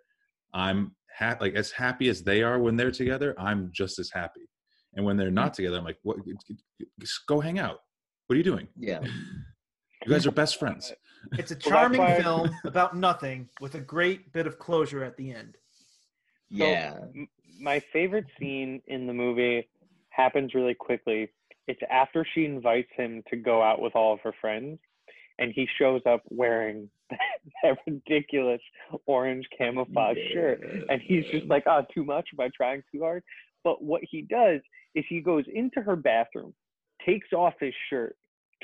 [0.54, 1.46] I'm happy.
[1.46, 4.48] Like as happy as they are when they're together, I'm just as happy.
[4.96, 5.56] And when they're not mm-hmm.
[5.56, 6.18] together, I'm like, "What?
[7.00, 7.80] Just go hang out.
[8.28, 8.68] What are you doing?
[8.80, 9.02] yeah.
[10.06, 10.94] You guys are best friends."
[11.34, 15.32] It's a charming why- film about nothing with a great bit of closure at the
[15.32, 15.58] end.
[16.50, 19.68] Yeah, m- my favorite scene in the movie
[20.14, 21.30] happens really quickly.
[21.68, 24.80] It's after she invites him to go out with all of her friends,
[25.40, 26.90] and he shows up wearing
[27.64, 28.62] that ridiculous
[29.06, 32.30] orange camouflage shirt, and he's just like, "Oh, too much?
[32.34, 33.24] Am I trying too hard?"
[33.64, 34.62] But what he does
[34.94, 36.54] is he goes into her bathroom,
[37.06, 38.16] takes off his shirt,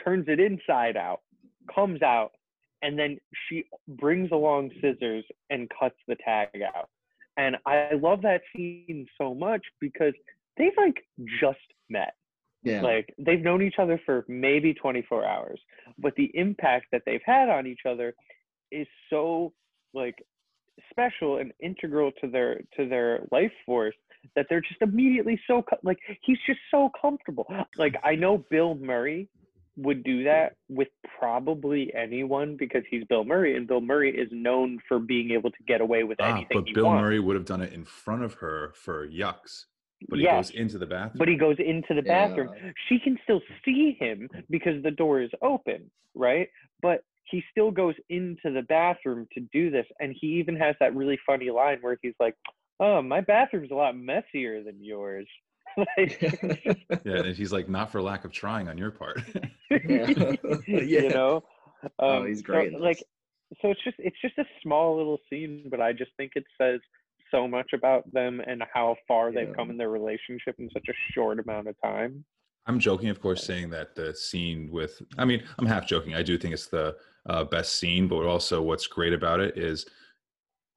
[0.04, 1.22] turns it inside out,
[1.74, 2.32] comes out,
[2.82, 6.90] and then she brings along scissors and cuts the tag out.
[7.38, 10.14] And I love that scene so much because
[10.60, 10.98] they've like
[11.42, 11.58] just
[11.90, 12.14] met.
[12.64, 12.82] yeah.
[12.82, 15.60] Like they've known each other for maybe 24 hours,
[15.98, 18.14] but the impact that they've had on each other
[18.72, 19.54] is so
[19.96, 20.16] like
[20.92, 23.96] special and integral to their to their life force
[24.36, 27.48] that they're just immediately so like he's just so comfortable.
[27.78, 29.30] Like I know Bill Murray
[29.78, 34.78] would do that with probably anyone because he's Bill Murray and Bill Murray is known
[34.88, 37.02] for being able to get away with Ah, anything but Bill wants.
[37.02, 39.66] Murray would have done it in front of her for yucks.
[40.08, 40.50] But he Yes.
[40.50, 41.20] goes into the bathroom.
[41.20, 42.28] but he goes into the Yeah.
[42.28, 42.50] bathroom.
[42.88, 46.48] She can still see him because the door is open, right?
[46.82, 50.96] But he still goes into the bathroom to do this, and he even has that
[50.96, 52.36] really funny line where he's like,
[52.80, 55.28] "Oh, my bathroom's a lot messier than yours."
[55.78, 56.20] like,
[57.06, 59.22] yeah, and he's like, not for lack of trying on your part.
[59.88, 60.08] yeah.
[60.68, 61.44] you know.
[62.00, 63.04] Oh, Um, he's great in like,
[63.62, 66.80] so it's just it's just a small little scene, but I just think it says
[67.32, 71.14] so much about them and how far they've come in their relationship in such a
[71.14, 72.24] short amount of time.
[72.68, 76.14] I'm joking, of course, saying that the scene with, I mean, I'm half joking.
[76.14, 76.96] I do think it's the
[77.28, 79.86] uh, best scene, but also what's great about it is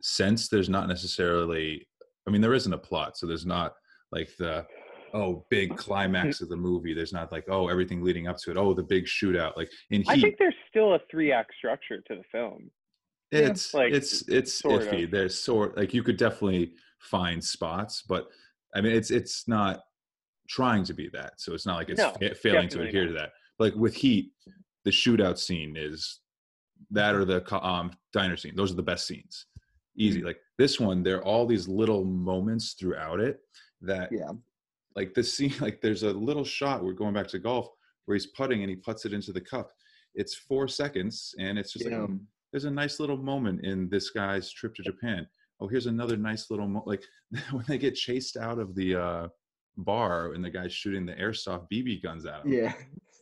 [0.01, 1.87] since there's not necessarily,
[2.27, 3.19] I mean, there isn't a plot.
[3.19, 3.75] So there's not
[4.11, 4.67] like the,
[5.13, 6.95] oh, big climax of the movie.
[6.95, 8.57] There's not like, oh, everything leading up to it.
[8.57, 9.57] Oh, the big shootout.
[9.57, 10.09] Like in Heat.
[10.09, 12.71] I think there's still a three act structure to the film.
[13.33, 15.05] It's like, it's it's iffy.
[15.05, 15.11] of.
[15.11, 18.29] There's sort like you could definitely find spots, but
[18.75, 19.81] I mean, it's it's not
[20.49, 21.35] trying to be that.
[21.41, 23.31] So it's not like it's No, fa- failing to adhere to that.
[23.59, 24.33] Like with Heat,
[24.85, 26.21] the shootout scene is
[26.91, 28.55] that or the um, diner scene.
[28.57, 29.47] Those are the best scenes.
[29.97, 30.21] Easy.
[30.21, 30.27] Mm.
[30.27, 33.41] Like this one, there are all these little moments throughout it
[33.83, 34.31] that yeah.
[34.97, 37.69] like this scene like there's a little shot we're going back to golf
[38.05, 39.71] where he's putting and he puts it into the cup
[40.15, 42.07] it's four seconds and it's just like Yeah.
[42.09, 42.19] oh,
[42.53, 45.27] there's a nice little moment in this guy's trip to japan.
[45.61, 46.85] Oh here's another nice little mo-.
[46.87, 47.03] like
[47.51, 49.29] when they get chased out of the uh
[49.79, 52.53] bar and the guy's shooting the airsoft bb guns at him.
[52.53, 52.75] Yeah.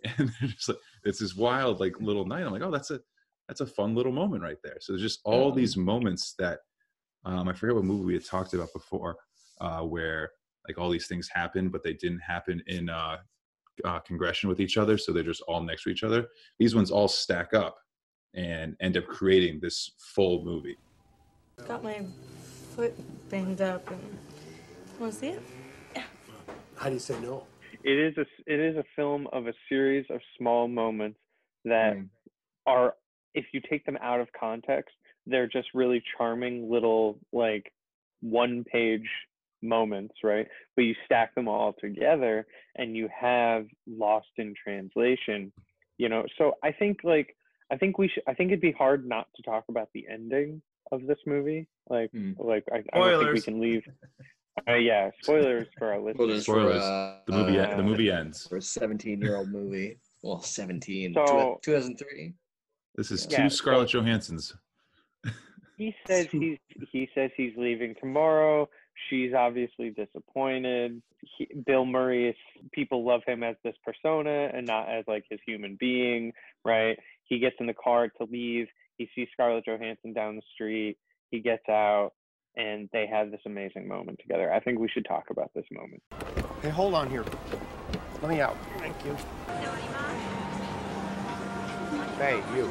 [0.19, 2.45] and they're just like it's this wild like little night.
[2.45, 3.01] I'm like oh that's a
[3.49, 4.77] that's a fun little moment right there.
[4.81, 6.61] So there's just all these moments that
[7.25, 9.16] um i forget what movie we had talked about before
[9.61, 10.31] uh where
[10.66, 13.19] like all these things happen but they didn't happen in uh,
[13.85, 16.27] uh congression with each other so they're just all next to each other.
[16.59, 17.77] These ones all stack up
[18.35, 20.79] and end up creating this full movie
[21.66, 22.05] Got my
[22.75, 22.95] foot
[23.31, 24.19] banged up and
[24.99, 25.43] want to see it?
[25.95, 26.03] Yeah.
[26.77, 27.47] How do you say no?
[27.85, 31.19] It is a s- it is a film of a series of small moments
[31.64, 32.09] that mm.
[32.66, 32.95] are
[33.35, 34.95] if you take them out of context,
[35.27, 37.73] they're just really charming little like
[38.21, 39.09] one page
[39.62, 40.47] moments, right?
[40.77, 45.53] But you stack them all together and you have lost in translation,
[45.99, 46.25] you know.
[46.38, 47.37] So I think like
[47.70, 50.61] I think we should I think it'd be hard not to talk about the ending
[50.92, 51.66] of this movie.
[51.88, 53.83] Like like I, I don't think we can leave
[54.68, 56.42] uh, yeah, spoilers for our listeners.
[56.42, 56.83] Spoilers.
[57.26, 59.98] the movie uh, the movie ends For a 17 year old movie.
[60.22, 61.14] Well, 17.
[61.14, 62.35] So- 2003.
[62.96, 64.54] this is Yeah, two so- scarlett johansson's
[65.80, 66.59] he says he's
[66.92, 68.68] he says he's leaving tomorrow.
[69.09, 71.00] She's obviously disappointed.
[71.38, 72.37] He, Bill Murray is
[72.72, 76.35] people love him as this persona and not as like his human being,
[76.66, 76.98] right?
[77.31, 78.66] He gets in the car to leave.
[78.99, 80.99] He sees Scarlett Johansson down the street.
[81.31, 82.11] He gets out
[82.57, 84.53] and they have this amazing moment together.
[84.53, 86.03] I think we should talk about this moment.
[86.61, 87.25] Hey, hold on here.
[88.21, 88.57] Let me out.
[88.79, 89.16] Thank you.
[92.19, 92.71] Hey, you.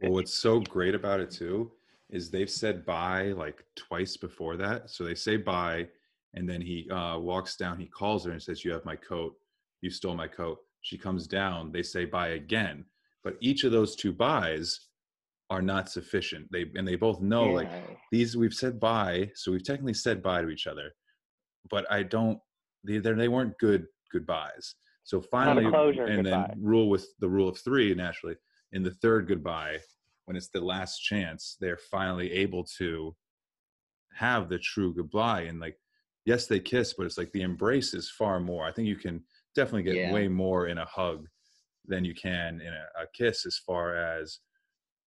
[0.00, 1.70] Well, what's so great about it too
[2.12, 4.90] is they've said bye like twice before that.
[4.90, 5.88] So they say bye,
[6.34, 7.78] and then he uh, walks down.
[7.78, 9.34] He calls her and says, "You have my coat.
[9.80, 11.72] You stole my coat." She comes down.
[11.72, 12.84] They say bye again,
[13.22, 14.80] but each of those two buys
[15.50, 16.50] are not sufficient.
[16.50, 17.70] They and they both know like
[18.10, 18.36] these.
[18.36, 20.92] We've said bye, so we've technically said bye to each other,
[21.70, 22.38] but I don't.
[22.84, 24.74] They they weren't good goodbyes.
[25.04, 26.46] So finally, closure and goodbye.
[26.48, 28.36] then rule with the rule of three naturally
[28.72, 29.78] in the third goodbye
[30.30, 33.12] when it's the last chance they're finally able to
[34.14, 35.76] have the true goodbye and like
[36.24, 39.20] yes they kiss but it's like the embrace is far more i think you can
[39.56, 40.12] definitely get Yeah.
[40.12, 41.26] way more in a hug
[41.86, 44.38] than you can in a, a kiss as far as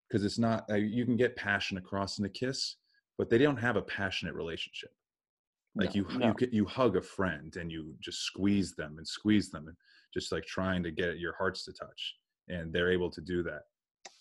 [0.09, 2.79] because it's not uh, you can get passion across in a kiss
[3.17, 4.91] but they don't have a passionate relationship
[5.77, 6.35] like No, you no.
[6.41, 9.77] you you hug a friend and you just squeeze them and squeeze them and
[10.13, 12.17] just like trying to get your hearts to touch
[12.49, 13.63] and they're able to do that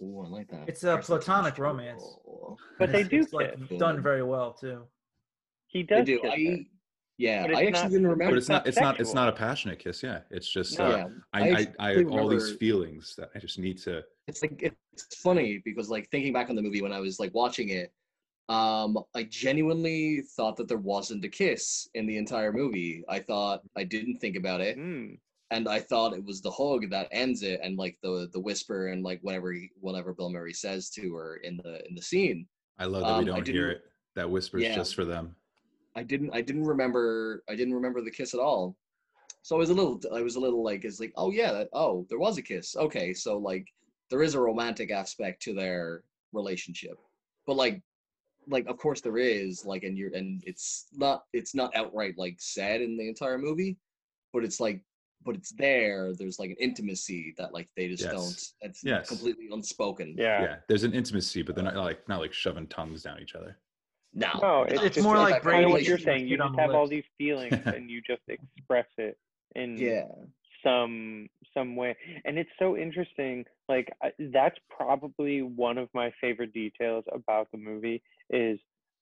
[0.01, 0.67] Ooh, I like that.
[0.67, 2.03] It's a platonic romance.
[2.79, 4.83] But they do it's, like done very well too.
[5.67, 6.19] He They does do.
[6.21, 6.65] kiss I,
[7.17, 8.31] yeah, I actually not- didn't remember.
[8.33, 10.85] but it's not it's not it's not a passionate kiss yeah it's just No.
[10.85, 14.01] uh, Yeah, I, I I, I have all these feelings that i just need to
[14.27, 17.33] it's like it's funny because like thinking back on the movie when I was like
[17.33, 17.91] watching it,
[18.49, 23.03] um, I genuinely thought that there wasn't a kiss in the entire movie.
[23.09, 25.17] I thought I didn't think about it, Mm.
[25.51, 28.87] And I thought it was the hug that ends it, and like the the whisper
[28.87, 32.47] and like whatever he, whatever Bill Murray says to her in the in the scene.
[32.79, 33.83] i love that Um, we don't hear it
[34.15, 34.75] that whisper's Yeah.
[34.75, 35.35] just for them
[35.95, 38.75] I didn't I didn't remember I didn't remember the kiss at all.
[39.43, 41.69] So I was a little, I was a little like, it's like, oh yeah, that,
[41.73, 42.75] oh, there was a kiss.
[42.75, 43.65] Okay, so like,
[44.11, 46.97] there is a romantic aspect to their relationship,
[47.47, 47.81] but like,
[48.47, 52.35] like of course there is, like, and you're, and it's not, it's not outright like
[52.39, 53.77] said in the entire movie,
[54.31, 54.83] but it's like,
[55.23, 56.13] but it's there.
[56.13, 58.11] There's like an intimacy that like they just Yes.
[58.11, 58.69] don't.
[58.69, 59.07] It's Yes.
[59.09, 60.15] completely unspoken.
[60.17, 60.41] yeah.
[60.41, 63.57] Yeah, There's an intimacy, but they're not like not like shoving tongues down each other.
[64.13, 66.27] No, No, it's, It's just more like kind of what you're saying.
[66.27, 69.17] You sit on just have all these feelings and you just express it
[69.55, 70.07] in Yeah.
[70.63, 71.95] some some way.
[72.25, 73.45] And it's so interesting.
[73.69, 78.59] Like I- that's probably one of my favorite details about the movie is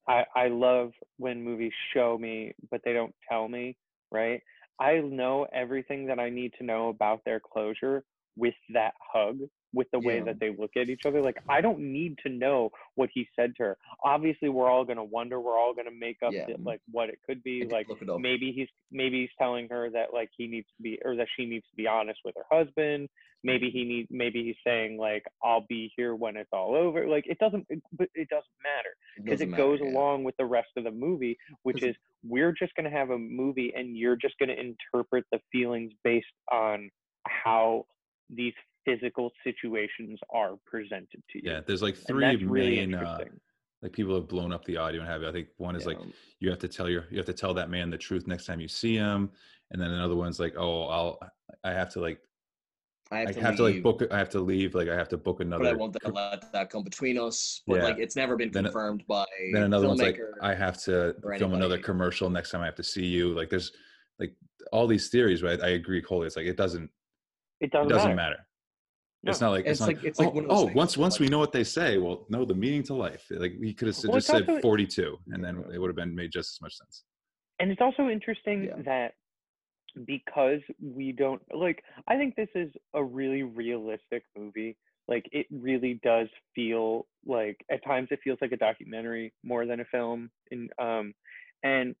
[0.08, 3.76] I I love when movies show me but they don't tell me,
[4.12, 4.42] right?
[4.80, 8.02] I know everything that I need to know about their closure
[8.36, 9.38] with that hug,
[9.72, 10.24] with the way Yeah.
[10.24, 11.20] that they look at each other.
[11.22, 13.78] Like I don't need to know what he said to her.
[14.04, 15.40] Obviously, we're all gonna wonder.
[15.40, 16.46] We're all gonna make up Yeah.
[16.46, 17.64] the- like what it could be.
[17.64, 21.14] Like it maybe he's maybe he's telling her that like he needs to be or
[21.16, 23.08] that she needs to be honest with her husband.
[23.42, 27.06] Maybe he need maybe he's saying like I'll be here when it's all over.
[27.08, 29.96] Like it doesn't, it, but it doesn't matter because it, doesn't goes matter, yeah.
[29.98, 33.72] along with the rest of the movie, which is we're just gonna have a movie
[33.74, 36.90] and you're just gonna interpret the feelings based on
[37.26, 37.86] how
[38.28, 38.52] these
[38.84, 41.50] physical situations are presented to you.
[41.50, 43.24] Yeah, there's like three that's really main uh,
[43.82, 45.28] like people have blown up the audio and have it.
[45.28, 45.98] I think one is like
[46.38, 48.60] you have to tell your you have to tell that man the truth next time
[48.60, 49.30] you see him,
[49.70, 51.18] and then another one's like, oh, I'll
[51.64, 52.20] I have to like
[53.10, 53.82] I have I to have to like leave.
[53.82, 55.64] book I have to leave like I have to book another.
[55.64, 57.62] but I won't let that come between us.
[57.66, 57.84] But Yeah.
[57.84, 61.54] like, it's never been Then confirmed by then another one's like I have to film
[61.54, 63.34] another commercial next time I have to see you.
[63.34, 63.72] Like there's
[64.18, 64.34] like
[64.72, 65.60] all these theories, right?
[65.60, 66.26] I agree, Coley.
[66.26, 66.90] It's like it doesn't
[67.60, 68.30] It doesn't, it doesn't matter.
[68.36, 68.46] matter.
[69.24, 70.96] It's not like it's, It's not like- like, it's like oh, one of oh once
[70.96, 73.26] once we know what they say, well, no, the meaning to life.
[73.30, 76.14] Like he could have Well, just said also- 42, and then it would have been
[76.14, 77.04] made just as much sense.
[77.58, 78.76] and it's also interesting Yeah.
[78.84, 79.12] that
[80.06, 84.76] because we don't like i think this is a really realistic movie
[85.08, 89.80] like it really does feel like at times it feels like a documentary more than
[89.80, 91.12] a film and um
[91.64, 91.94] and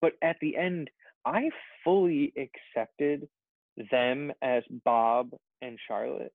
[0.00, 0.90] but at the end
[1.24, 1.48] i
[1.84, 3.28] fully accepted
[3.92, 5.30] them as bob
[5.62, 6.32] and charlotte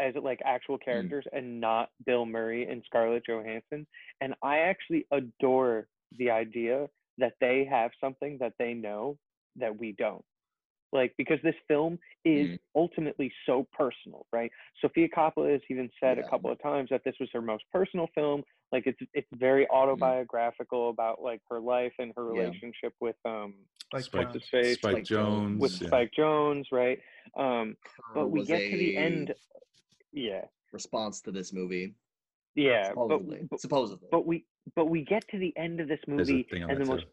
[0.00, 3.86] as like actual characters and not bill murray and scarlett johansson
[4.20, 5.86] and i actually adore
[6.18, 6.88] the idea
[7.18, 9.16] that they have something that they know
[9.56, 10.24] that we don't
[10.92, 12.58] like because this film is Mm.
[12.74, 17.14] ultimately so personal right sofia coppola has even said a couple of times that this
[17.20, 18.42] was her most personal film
[18.72, 22.36] like it's it's very autobiographical about like her life and her Mm-hmm.
[22.36, 22.42] Yeah.
[22.42, 23.54] relationship with um
[23.92, 25.88] Like Spike, what's his face Spike Spike Jonze, with yeah.
[25.88, 26.98] spike jonze right
[27.38, 27.76] um
[28.14, 29.34] but we get to the a end
[30.12, 30.42] yeah
[30.72, 31.94] response to this movie.
[32.54, 34.08] yeah Supposedly, but, but supposedly.
[34.10, 34.44] but we
[34.76, 37.08] but we get to the end of this movie and the that most too.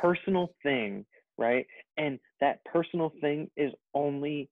[0.00, 1.04] personal thing
[1.38, 1.66] right
[1.96, 4.50] and that personal thing is only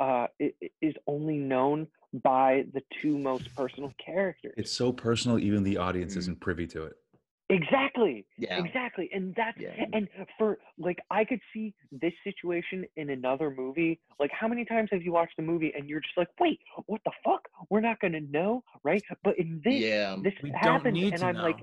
[0.00, 1.86] uh i- i- is only known
[2.22, 6.18] by the two most personal characters It's so personal, even the audience Mm.
[6.18, 6.94] isn't privy to it.
[7.50, 8.64] Exactly Yeah.
[8.64, 9.84] exactly and that's Yeah.
[9.92, 14.88] and for like i could see this situation in another movie like how many times
[14.92, 18.00] have you watched a movie and you're just like wait what the fuck we're not
[18.00, 20.16] gonna know right but in this Yeah.
[20.22, 21.58] this We don't happens need and to i'm like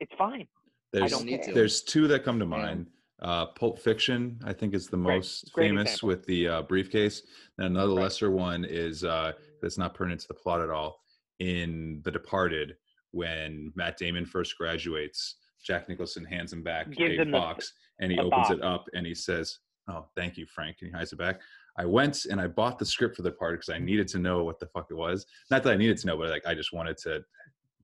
[0.00, 0.46] it's fine
[0.92, 1.52] There's don't need to.
[1.52, 2.50] there's two that come to Yeah.
[2.50, 2.86] mind.
[3.22, 6.08] Uh, Pulp Fiction, I think, is the most Great famous example.
[6.08, 7.22] with the uh, briefcase.
[7.58, 8.02] And another Right.
[8.02, 9.32] lesser one is uh,
[9.62, 11.00] that's not pertinent to the plot at all.
[11.38, 12.76] In The Departed,
[13.14, 17.72] when Matt Damon first graduates, Jack Nicholson hands him back Gives a him the- box,
[18.00, 18.50] and he opens box.
[18.50, 19.58] it up and he says,
[19.88, 21.40] "Oh, thank you, Frank," and he hands it back.
[21.78, 24.44] I went and I bought the script for the part because I needed to know
[24.44, 25.26] what the fuck it was.
[25.50, 27.24] Not that I needed to know, but like I just wanted to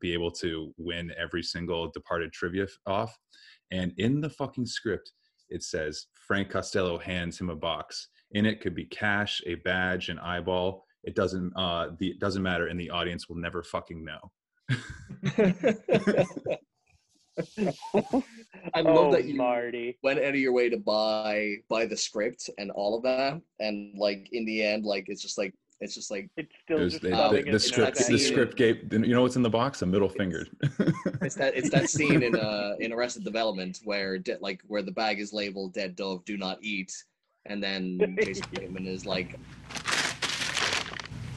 [0.00, 3.18] be able to win every single Departed trivia f- off.
[3.70, 5.12] And in the fucking script,
[5.48, 8.08] it says Frank Costello hands him a box.
[8.32, 10.84] In it could be cash, a badge, an eyeball.
[11.02, 14.20] It doesn't uh the it doesn't matter, and the audience will never fucking know.
[18.74, 21.96] I love oh that you marty went out of your way to buy buy the
[21.96, 25.94] script and all of that, and like in the end, like it's just like it's
[25.94, 28.06] just like it's still There's just the, the, the the script.
[28.06, 28.92] The script gave.
[28.92, 29.80] You know what's in the box?
[29.82, 30.46] A middle finger.
[31.22, 34.92] it's that it's that scene in uh in Arrested Development where de- like where the
[34.92, 36.92] bag is labeled "Dead Dove, Do Not Eat,"
[37.46, 39.38] and then Jason Bateman is like,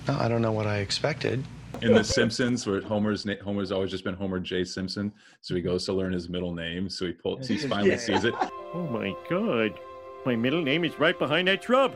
[0.09, 1.43] I don't know what I expected.
[1.81, 4.63] In The Simpsons, where Homer's na- Homer's always just been Homer J.
[4.63, 5.11] Simpson,
[5.41, 6.87] so he goes to learn his middle name.
[6.89, 7.47] So he pulls.
[7.47, 7.97] He finally Yeah.
[7.97, 8.33] sees it.
[8.73, 9.77] Oh my god.
[10.25, 11.93] My middle name is right behind that shrub.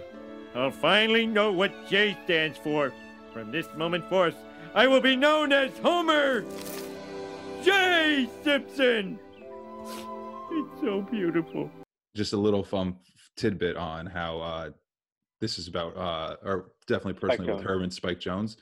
[0.56, 2.92] I'll finally know what J stands for.
[3.32, 4.36] From this moment forth,
[4.76, 6.44] I will be known as Homer
[7.64, 8.28] J.
[8.44, 9.20] Simpson.
[10.52, 11.70] It's so beautiful.
[12.16, 12.96] Just a little fun
[13.38, 14.70] tidbit on how uh,
[15.40, 17.68] this is about, uh, or definitely personally with Jonze.
[17.68, 18.58] her and Spike Jonze.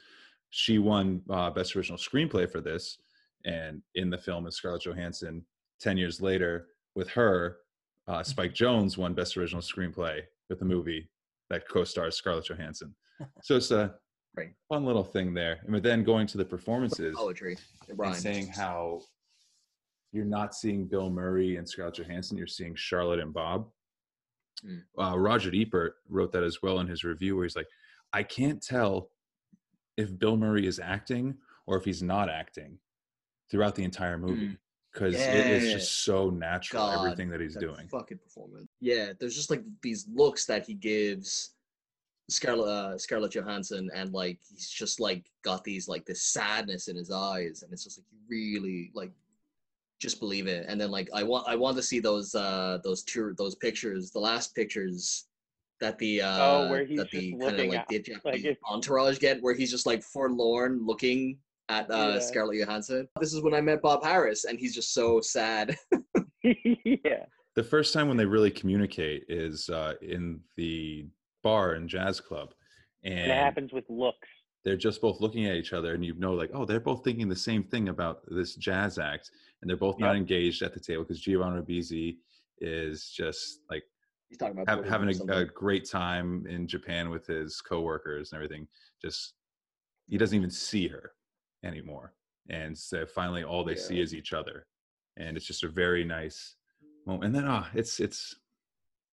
[0.57, 2.99] She won uh, Best Original Screenplay for this,
[3.43, 5.45] and in the film is Scarlett Johansson.
[5.81, 7.57] Ten years later, with her,
[8.07, 11.09] uh, Spike Jonze won Best Original Screenplay with the movie
[11.49, 12.95] that co-stars Scarlett Johansson.
[13.41, 13.95] So it's a
[14.33, 14.53] Right.
[14.69, 15.59] fun little thing there.
[15.67, 17.57] And then going to the performances Poetry.
[17.89, 19.01] And saying how
[20.13, 23.69] you're not seeing Bill Murray and Scarlett Johansson, you're seeing Charlotte and Bob.
[24.65, 24.83] Mm.
[24.97, 27.67] Uh, Roger Ebert wrote that as well in his review, where he's like,
[28.13, 29.09] I can't tell
[29.97, 31.35] if Bill Murray is acting
[31.65, 32.77] or if he's not acting
[33.49, 34.57] throughout the entire movie Mm.
[34.93, 37.87] because it is just so natural God, everything that he's that doing.
[37.87, 38.67] Fucking performance.
[38.79, 41.51] Yeah, there's just like these looks that he gives
[42.29, 46.95] Scarlett uh, Scarlett Johansson, and like he's just like got these like this sadness in
[46.95, 49.11] his eyes, and it's just like you really like
[50.01, 50.65] just believe it.
[50.67, 54.09] And then like I want I want to see those uh those two those pictures,
[54.11, 55.25] the last pictures
[55.81, 58.57] that the uh Oh, where he's that the kind of like at- the like if-
[58.69, 61.37] entourage get, where he's just like forlorn looking
[61.69, 62.19] at uh Yeah.
[62.19, 63.07] Scarlett Johansson.
[63.19, 65.77] This is when I met Bob Harris, and he's just so sad.
[66.43, 67.25] yeah.
[67.55, 71.05] The first time when they really communicate is uh, in the
[71.43, 72.53] bar and jazz club.
[73.03, 74.27] And And it happens with looks.
[74.63, 77.29] they're just both looking at each other and you know like oh they're both thinking
[77.29, 79.29] the same thing about this jazz act
[79.61, 82.17] and they're both not engaged at the table because giovanni Ribisi
[82.61, 83.83] is just like
[84.29, 88.37] He's talking about have, having a, a great time in japan with his coworkers and
[88.37, 88.67] everything
[89.01, 89.33] just
[90.07, 91.13] he doesn't even see her
[91.63, 92.13] anymore
[92.49, 94.65] and so finally all they see is each other
[95.17, 96.55] and it's just a very nice
[97.05, 98.35] moment and then ah it's it's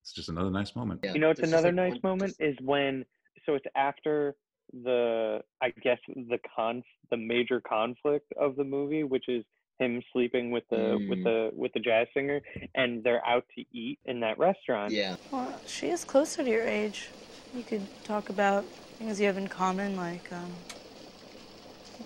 [0.03, 0.99] it's just another nice moment.
[1.05, 3.05] Yeah, You know, it's there's just, another nice one- moment is when
[3.47, 4.35] so it's after
[4.73, 6.83] the I guess the con
[7.13, 9.45] the major conflict of the movie, which is
[9.79, 11.25] him sleeping with the with Mm.
[11.25, 12.41] the with the jazz singer,
[12.75, 14.93] and they're out to eat in that restaurant.
[14.93, 15.17] Yeah.
[15.31, 17.09] Well, she is closer to your age.
[17.55, 18.65] You could talk about
[18.99, 20.53] things you have in common, like um,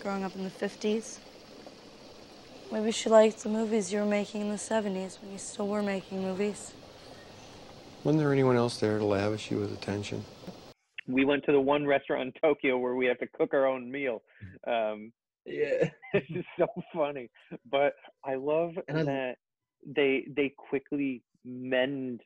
[0.01, 1.19] growing up in the 50s.
[2.73, 5.83] Maybe she liked the movies you were making in the 70s when you still were
[5.85, 6.73] making movies.
[8.03, 10.25] Wasn't there anyone else there to lavish you with attention?
[11.07, 13.91] We went to the one restaurant in Tokyo where we have to cook our own
[13.91, 14.23] meal.
[14.67, 15.13] Um,
[15.47, 15.91] Yeah.
[16.13, 17.31] it's just so funny.
[17.71, 17.95] But
[18.25, 19.37] I love And I- that
[19.87, 22.21] they they quickly mend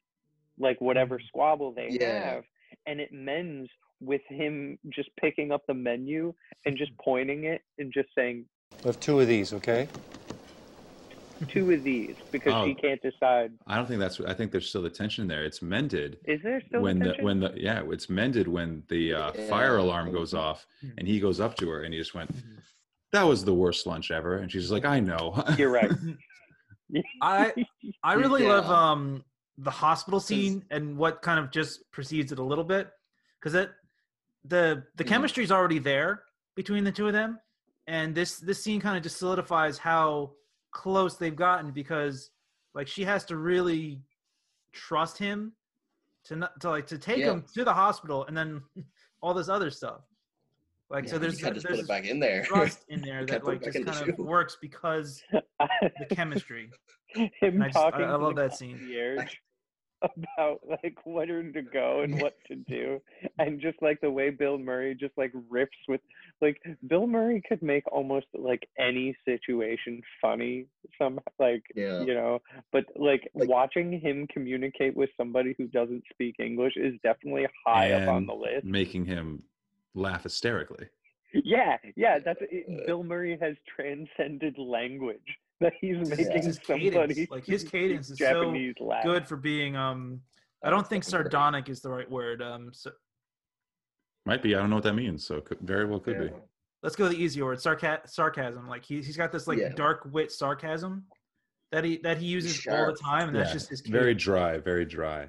[0.59, 2.33] like whatever squabble they Yeah.
[2.35, 2.45] have,
[2.87, 3.69] and it mends
[4.01, 6.33] with him just picking up the menu
[6.65, 8.47] and just pointing it and just saying
[8.83, 9.89] We'll have two of these, okay?
[11.49, 12.67] two of these because Oh.
[12.67, 13.51] he can't decide.
[13.67, 16.61] i don't think that's i think there's still the tension there it's mended Is there
[16.69, 17.25] still when the tension?
[17.25, 20.99] when the yeah it's mended when the uh, fire alarm goes off Mm-hmm.
[20.99, 22.31] and he goes up to her and he just went
[23.13, 25.91] that was the worst lunch ever and she's like i know You're right.
[27.23, 27.53] I
[28.03, 29.25] I really love um
[29.59, 32.91] the hospital scene and what kind of just precedes it a little bit
[33.39, 33.71] because it
[34.45, 35.09] the the Mhm.
[35.09, 36.25] chemistry's already there
[36.57, 37.39] between the two of them
[37.87, 40.33] and this this scene kind of just solidifies how
[40.73, 42.31] close they've gotten because
[42.75, 44.01] like she has to really
[44.73, 45.53] trust him
[46.25, 47.33] to not to like to take Yeah.
[47.33, 48.63] him to the hospital and then
[49.23, 50.01] all this other stuff
[50.91, 52.43] like Yeah, so you there's can't just put there's it back in there.
[52.43, 54.23] trust in there that can't put it like just kind of shoe.
[54.25, 56.71] works because the chemistry
[57.15, 58.79] him I just- talking I to love that scene.
[60.03, 62.99] about like where to go and what to do
[63.39, 66.01] and just like the way bill murray just like riffs with
[66.41, 70.65] like bill murray could make almost like any situation funny
[70.97, 72.01] some like Yeah.
[72.01, 72.39] you know
[72.73, 77.93] but like, Like- watching him communicate with somebody who doesn't speak english is definitely high
[77.93, 79.43] up on the list making him
[79.95, 80.87] laugh hysterically
[81.33, 85.19] yeah yeah that's it, bill murray has transcended language
[85.61, 89.05] that he's making his somebody cadence, like his cadence is Japanese so laugh.
[89.05, 90.21] good for being um
[90.65, 92.43] I don't think sardonic is the right word.
[92.43, 92.91] Um so
[94.27, 96.31] might be i don't know what that means so could, very well could be
[96.83, 98.69] let's go the easy word, sarca- sarcasm.
[98.69, 99.71] Like he he's got this like Yeah.
[99.71, 101.05] dark wit sarcasm
[101.73, 104.85] that he that he uses all the time and that's just his very dry very
[104.85, 105.29] dry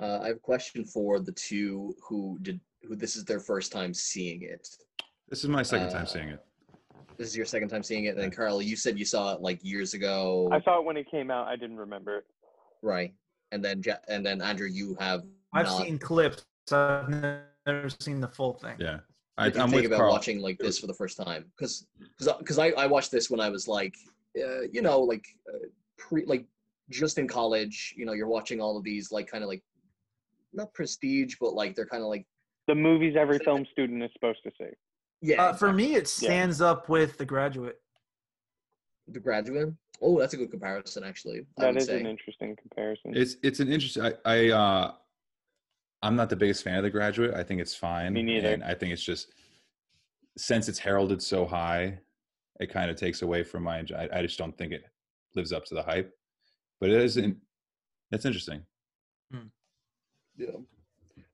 [0.00, 3.72] Uh, I have a question for the two who did who this is their first
[3.72, 4.68] time seeing it.
[5.28, 6.40] this is my second time Uh, seeing it
[7.18, 9.40] This is your second time seeing it, and then Carl, you said you saw it
[9.40, 11.46] like years ago, I saw it when it came out.
[11.46, 12.24] I didn't remember it.
[12.82, 13.12] right?
[13.52, 15.22] And then Ja- and then Andrew, you have
[15.52, 15.82] I've not.
[15.84, 16.44] seen clips.
[16.72, 17.08] I've
[17.66, 18.76] never seen the full thing.
[18.78, 19.02] yeah What
[19.38, 21.44] I, do you i'm think about carl watching like this for the first time?
[21.56, 21.86] Because
[22.38, 23.94] because I, I watched this when I was like,
[24.38, 25.66] uh, you know, like uh,
[25.98, 26.46] pre like
[26.90, 27.94] just in college.
[27.96, 29.62] You know, you're watching all of these like kind of like
[30.54, 32.26] not prestige, but like they're kind of like
[32.72, 34.70] The movies every film student is supposed to see.
[35.20, 35.42] yeah.
[35.42, 36.26] Uh, for me, it Yeah.
[36.28, 37.78] stands up with The Graduate.
[39.08, 39.74] The Graduate.
[40.00, 41.40] Oh, that's a good comparison, actually.
[41.40, 42.00] I That would is say.
[42.00, 43.14] an interesting comparison.
[43.14, 44.94] it's it's an interesting i i uh
[46.02, 47.34] I'm not the biggest fan of The Graduate.
[47.34, 48.14] I think it's fine.
[48.14, 48.48] Me neither.
[48.54, 49.34] And I think it's just
[50.38, 51.98] since it's heralded so high,
[52.58, 53.84] it kind of takes away from my.
[53.94, 54.84] I, I just don't think it
[55.34, 56.10] lives up to the hype.
[56.80, 57.18] But it is.
[57.18, 57.38] In,
[58.12, 58.64] it's interesting.
[60.38, 60.56] Yeah.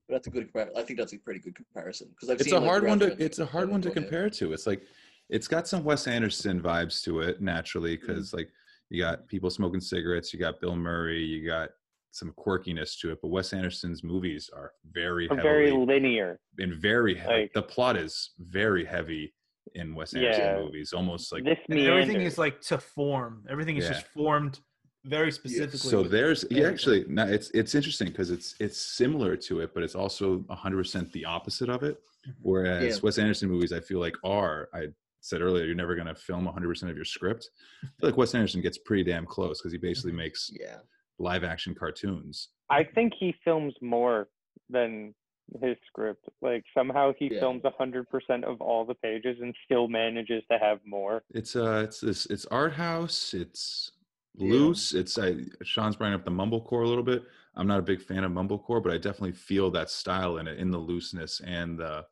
[0.09, 2.45] But that's a good compar- I think that's a pretty good comparison because I've It's
[2.49, 3.23] seen a like, hard one to.
[3.23, 4.07] It's a hard one to enjoyed it.
[4.07, 4.53] compare to.
[4.53, 4.83] It's like
[5.29, 8.07] it's got some Wes Anderson vibes to it naturally Mm-hmm.
[8.07, 8.49] because like
[8.89, 11.71] you got people smoking cigarettes, you got Bill Murray, you got
[12.13, 13.19] some quirkiness to it.
[13.21, 16.41] But Wes Anderson's movies are very Are heavily very linear.
[16.59, 17.43] and very heavy.
[17.43, 19.35] Like- the plot is very heavy
[19.75, 20.59] in Wes Anderson Yeah.
[20.63, 23.45] movies, almost like This And everything is like to form.
[23.51, 23.93] Everything is Yeah.
[23.93, 24.61] just formed
[25.05, 25.79] very specifically.
[25.79, 29.83] so there's yeah, actually no, it's it's interesting because it's it's similar to it but
[29.83, 32.01] it's also 100% the opposite of it
[32.43, 33.01] whereas Yeah.
[33.03, 34.87] wes anderson movies i feel like are i
[35.21, 37.49] said earlier you're never going to film 100% of your script
[37.85, 40.79] i feel like wes anderson gets pretty damn close because he basically makes yeah
[41.19, 44.29] live action cartoons I think he films more
[44.69, 45.15] than
[45.63, 46.23] his script.
[46.43, 47.41] Like somehow he Yeah.
[47.41, 51.23] films hundred percent of all the pages and still manages to have more.
[51.31, 53.93] it's uh it's this it's art house it's
[54.39, 57.25] loose it's i sean's bringing up the mumblecore a little bit
[57.57, 60.59] i'm not a big fan of mumblecore but i definitely feel that style in it
[60.59, 62.05] in the looseness and the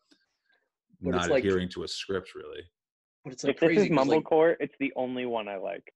[1.00, 2.62] But not like- adhering to a script really
[3.24, 5.56] But it's like if this crazy is 'cause, like, Mumblecore, it's the only one I
[5.56, 5.92] like.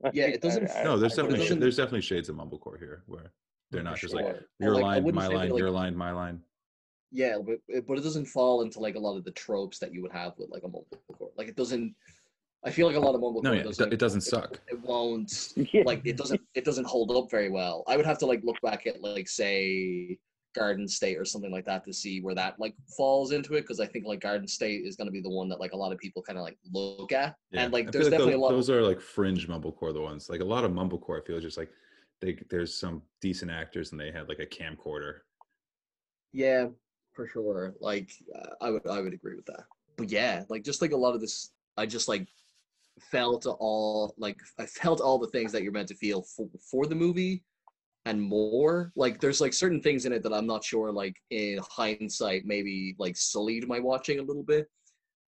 [0.12, 2.36] Yeah, it doesn't I- I- No, there's I definitely really- doesn't- there's definitely shades of
[2.36, 3.32] mumblecore here where
[3.70, 4.22] they're not just sure.
[4.22, 6.42] like your like, line, my line, like- your line, my line.
[7.12, 9.92] yeah, but it, but it doesn't fall into like a lot of the tropes that
[9.94, 11.30] you would have with like a mumblecore.
[11.36, 11.94] Like it doesn't.
[12.66, 13.92] I feel like a lot of mumblecore No, yeah, it, doesn't.
[13.92, 14.58] it doesn't suck.
[14.68, 15.82] It won't Yeah.
[15.84, 17.84] like it doesn't it doesn't hold up very well.
[17.86, 20.18] I would have to like look back at like say
[20.54, 23.80] Garden State or something like that to see where that like falls into it because
[23.80, 25.92] I think like Garden State is going to be the one that like a lot
[25.92, 27.62] of people kind of like look at Yeah.
[27.64, 28.50] and like there's feel definitely those, a lot.
[28.50, 30.28] those are like fringe mumblecore the ones.
[30.30, 31.70] Like a lot of mumblecore, I feel just like
[32.22, 35.18] they there's some decent actors and they had like a camcorder.
[36.32, 36.68] Yeah,
[37.12, 37.74] for sure.
[37.80, 39.64] Like uh, I would I would agree with that.
[39.96, 42.26] But yeah, like just like a lot of this, I just like
[43.00, 46.86] felt all like I felt all the things that you're meant to feel for, for
[46.86, 47.42] the movie
[48.06, 48.92] and more.
[48.96, 52.94] Like there's like certain things in it that I'm not sure like in hindsight maybe
[52.98, 54.66] like sullied my watching a little bit.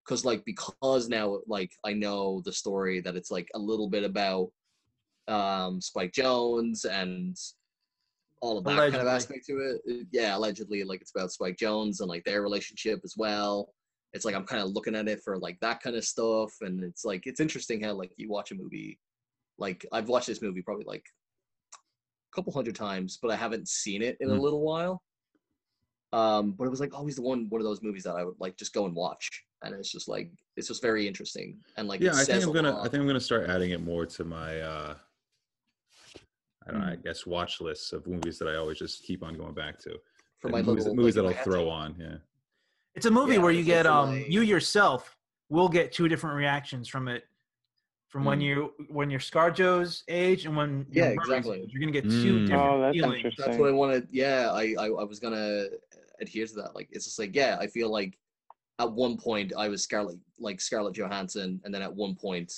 [0.06, 4.04] Cause like because now like I know the story that it's like a little bit
[4.04, 4.50] about
[5.26, 7.36] um Spike Jonze and
[8.42, 9.80] all of that kind of aspect to it.
[9.90, 13.72] Uh, Yeah, allegedly, like it's about Spike Jonze and like their relationship as well.
[14.16, 16.82] It's like I'm kind of looking at it for like that kind of stuff, and
[16.82, 18.98] it's like it's interesting how like you watch a movie.
[19.58, 21.04] Like I've watched this movie probably like
[21.74, 24.40] a couple hundred times, but I haven't seen it in a Mm.
[24.40, 25.02] little while.
[26.12, 28.36] Um, but it was like always the one one of those movies that I would
[28.40, 29.28] like just go and watch,
[29.62, 32.78] and it's just like it's just very interesting and like yeah, I think I'm gonna
[32.78, 34.94] I think I'm gonna start adding it more to my uh
[36.66, 36.86] I don't know.
[36.86, 40.00] I guess watch lists of movies that I always just keep on going back to.
[40.38, 42.16] For And my movies, little, movies like, that I'll throw to- on, yeah.
[42.96, 45.16] It's a movie Yeah, where you get um you yourself
[45.50, 47.24] will get two different reactions from it.
[48.08, 48.44] From when Mm.
[48.44, 51.60] you when you're ScarJo's age and when Yeah, you're exactly.
[51.60, 51.70] age.
[51.72, 52.46] You're gonna get two Mm.
[52.46, 53.16] different Oh, that's feelings.
[53.16, 53.44] interesting.
[53.46, 54.08] That's what I wanted.
[54.10, 55.66] Yeah, I, I I was gonna
[56.20, 56.74] adhere to that.
[56.74, 58.18] Like it's just like yeah, I feel like
[58.78, 62.50] at one point I was Scarlett like Scarlett Johansson, and then at one point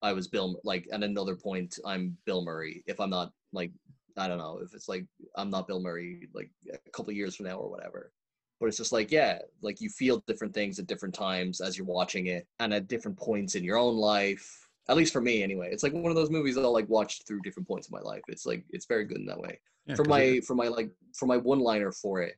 [0.00, 2.84] I was Bill like at another point I'm Bill Murray.
[2.86, 3.72] If I'm not like
[4.16, 7.46] I don't know if it's like I'm not Bill Murray like a couple years from
[7.46, 8.12] now or whatever.
[8.62, 11.84] But it's just like yeah, like you feel different things at different times as you're
[11.84, 14.68] watching it, and at different points in your own life.
[14.88, 15.70] At least for me, anyway.
[15.72, 17.98] It's like one of those movies that I'll like watch through different points of my
[17.98, 18.22] life.
[18.28, 20.90] It's like it's very good in that way Yeah, for 'cause my for my like
[21.12, 22.36] for my one liner for it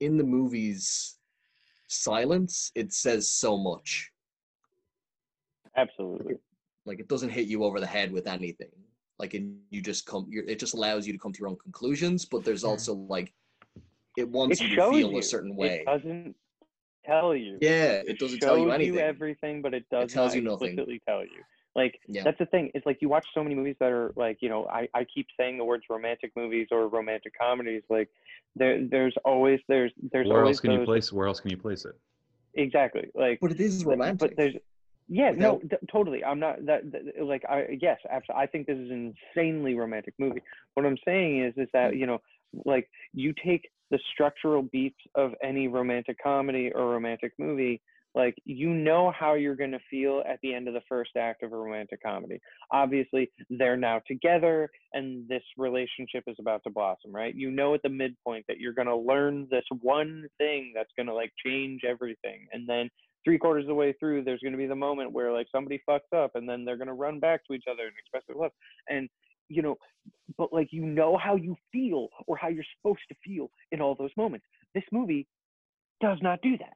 [0.00, 1.18] in the movie's
[1.88, 4.10] silence it says so much
[5.78, 6.34] Absolutely.
[6.84, 8.70] like it doesn't hit you over the head with anything
[9.18, 11.56] like and you just come you're, it just allows you to come to your own
[11.56, 13.32] conclusions but there's also like
[14.16, 15.18] it wants It you to feel you.
[15.18, 16.34] a certain way It doesn't
[17.04, 17.58] tell you.
[17.60, 20.68] yeah it doesn't tell you shows anything everything, but it does tells not you nothing.
[20.68, 21.42] explicitly tell you.
[21.76, 22.22] Like Yeah.
[22.22, 22.70] that's the thing.
[22.74, 25.26] It's like you watch so many movies that are like you know I, I keep
[25.38, 27.82] saying the words romantic movies or romantic comedies.
[27.90, 28.08] Like
[28.56, 31.56] there there's always there's there's Where always else can you place where else can you
[31.58, 31.96] place it?
[32.56, 34.54] exactly like but it is but- romantic But there's
[35.08, 36.24] yeah no th- totally.
[36.24, 38.42] I'm not that, that like I yes absolutely.
[38.42, 40.40] I think this is an insanely romantic movie.
[40.74, 41.98] What I'm saying is is that hmm.
[41.98, 42.20] you know
[42.64, 47.80] like you take the structural beats of any romantic comedy or romantic movie
[48.14, 51.42] like you know how you're going to feel at the end of the first act
[51.42, 52.40] of a romantic comedy.
[52.70, 57.34] Obviously they're now together and this relationship is about to blossom right?
[57.34, 61.06] You know at the midpoint that you're going to learn this one thing that's going
[61.06, 62.88] to like change everything and then
[63.24, 65.82] three quarters of the way through there's going to be the moment where like somebody
[65.88, 68.36] fucks up and then they're going to run back to each other and express their
[68.36, 68.52] love
[68.88, 69.08] and
[69.48, 69.76] you know,
[70.38, 73.94] but like you know how you feel or how you're supposed to feel in all
[73.94, 74.46] those moments.
[74.74, 75.26] This movie
[76.00, 76.74] does not do that.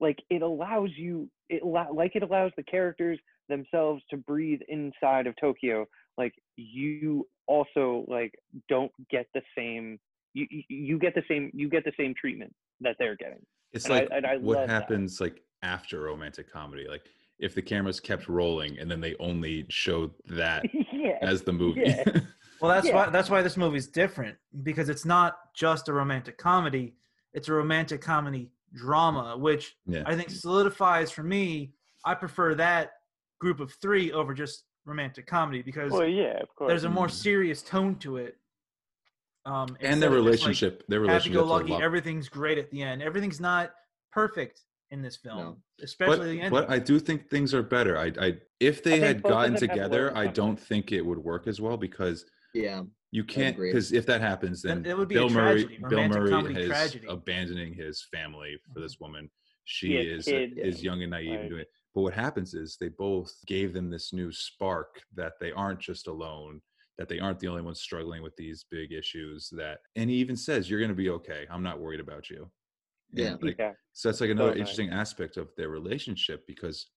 [0.00, 3.18] Like it allows you, it like it allows the characters
[3.48, 5.86] themselves to breathe inside of Tokyo.
[6.16, 8.34] Like you also like
[8.68, 9.98] don't get the same.
[10.34, 13.44] You you- get the same you get the same treatment that they're getting.
[13.72, 14.82] It's And I- like and I what love that.
[14.82, 16.86] happens like after romantic comedy.
[16.88, 17.02] Like
[17.40, 21.82] if the cameras kept rolling and then they only showed that Yeah, as the movie.
[21.86, 22.04] yeah.
[22.60, 22.94] Well, that's Yeah.
[22.94, 26.94] why that's why this movie's different because it's not just a romantic comedy;
[27.32, 30.02] it's a romantic comedy drama, which Yeah.
[30.04, 31.72] I think solidifies for me.
[32.04, 32.92] I prefer that
[33.38, 36.68] group of three over just romantic comedy because Well, yeah, of course.
[36.68, 38.36] there's a more serious tone to it.
[39.46, 42.70] Um, And their instead of just, like, relationship- their relationship's a happy-go-lucky, everything's great at
[42.70, 43.02] the end.
[43.02, 43.72] Everything's not
[44.12, 46.50] perfect in this film, but, especially the ending.
[46.50, 47.96] but I do think things are better.
[47.98, 51.60] I, I if they think had gotten together, I don't think it would work as
[51.60, 52.24] well because
[52.54, 55.78] Yeah, you can't because if that happens, then Then it would be a Bill Murray,
[55.88, 57.06] Bill Murray comedy is tragedy.
[57.08, 58.82] abandoning his family for mm-hmm.
[58.82, 59.30] this woman.
[59.64, 61.40] She Yeah, is kid, is young and naive right.
[61.40, 61.68] and doing it.
[61.94, 66.06] But what happens is they both gave them this new spark that they aren't just
[66.06, 66.60] alone,
[66.98, 69.48] that they aren't the only ones struggling with these big issues.
[69.52, 71.46] That and he even says, "You're going to be okay.
[71.50, 72.50] I'm not worried about you."
[73.12, 73.36] And, Yeah.
[73.40, 73.72] like, Yeah.
[73.92, 74.60] so that's like another Totally.
[74.60, 76.90] interesting aspect of their relationship because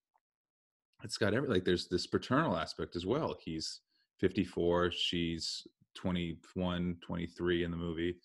[1.03, 3.37] it's got every like there's this paternal aspect as well.
[3.43, 3.81] He's
[4.19, 8.15] 54, she's 21, 23 in the movie.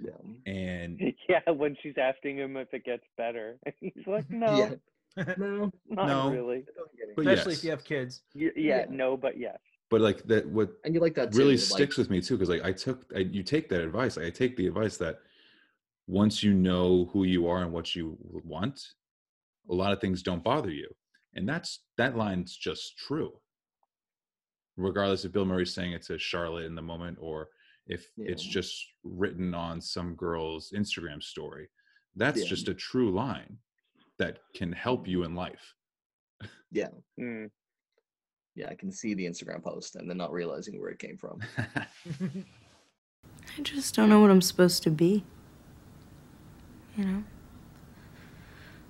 [0.00, 0.12] Yeah.
[0.46, 4.78] And Yeah, when she's asking him if it gets better, he's like, no,
[5.36, 6.64] no, not No, really.
[7.16, 7.58] but especially yes.
[7.58, 8.22] if you have kids.
[8.34, 8.86] Y- yeah, Yeah.
[8.88, 9.58] no, but yes.
[9.90, 12.34] but like that what And you like that really too, sticks like- with me too
[12.36, 15.18] because like i took I, you take that advice like, i take the advice that
[16.06, 18.80] once you know who you are and what you want
[19.70, 20.88] a lot of things don't bother you
[21.34, 23.32] and that's that line's just true
[24.76, 27.48] regardless if bill murray's saying it to charlotte in the moment or
[27.86, 28.74] if it's just
[29.04, 31.68] written on some girl's instagram story
[32.16, 32.46] that's Yeah.
[32.48, 33.56] just a true line
[34.18, 35.74] that can help you in life
[36.72, 36.88] Yeah.
[37.20, 37.50] Mm.
[38.54, 41.40] Yeah, I can see the Instagram post and then not realizing where it came from.
[43.58, 45.24] I just don't know what I'm supposed to be.
[46.96, 47.24] You know?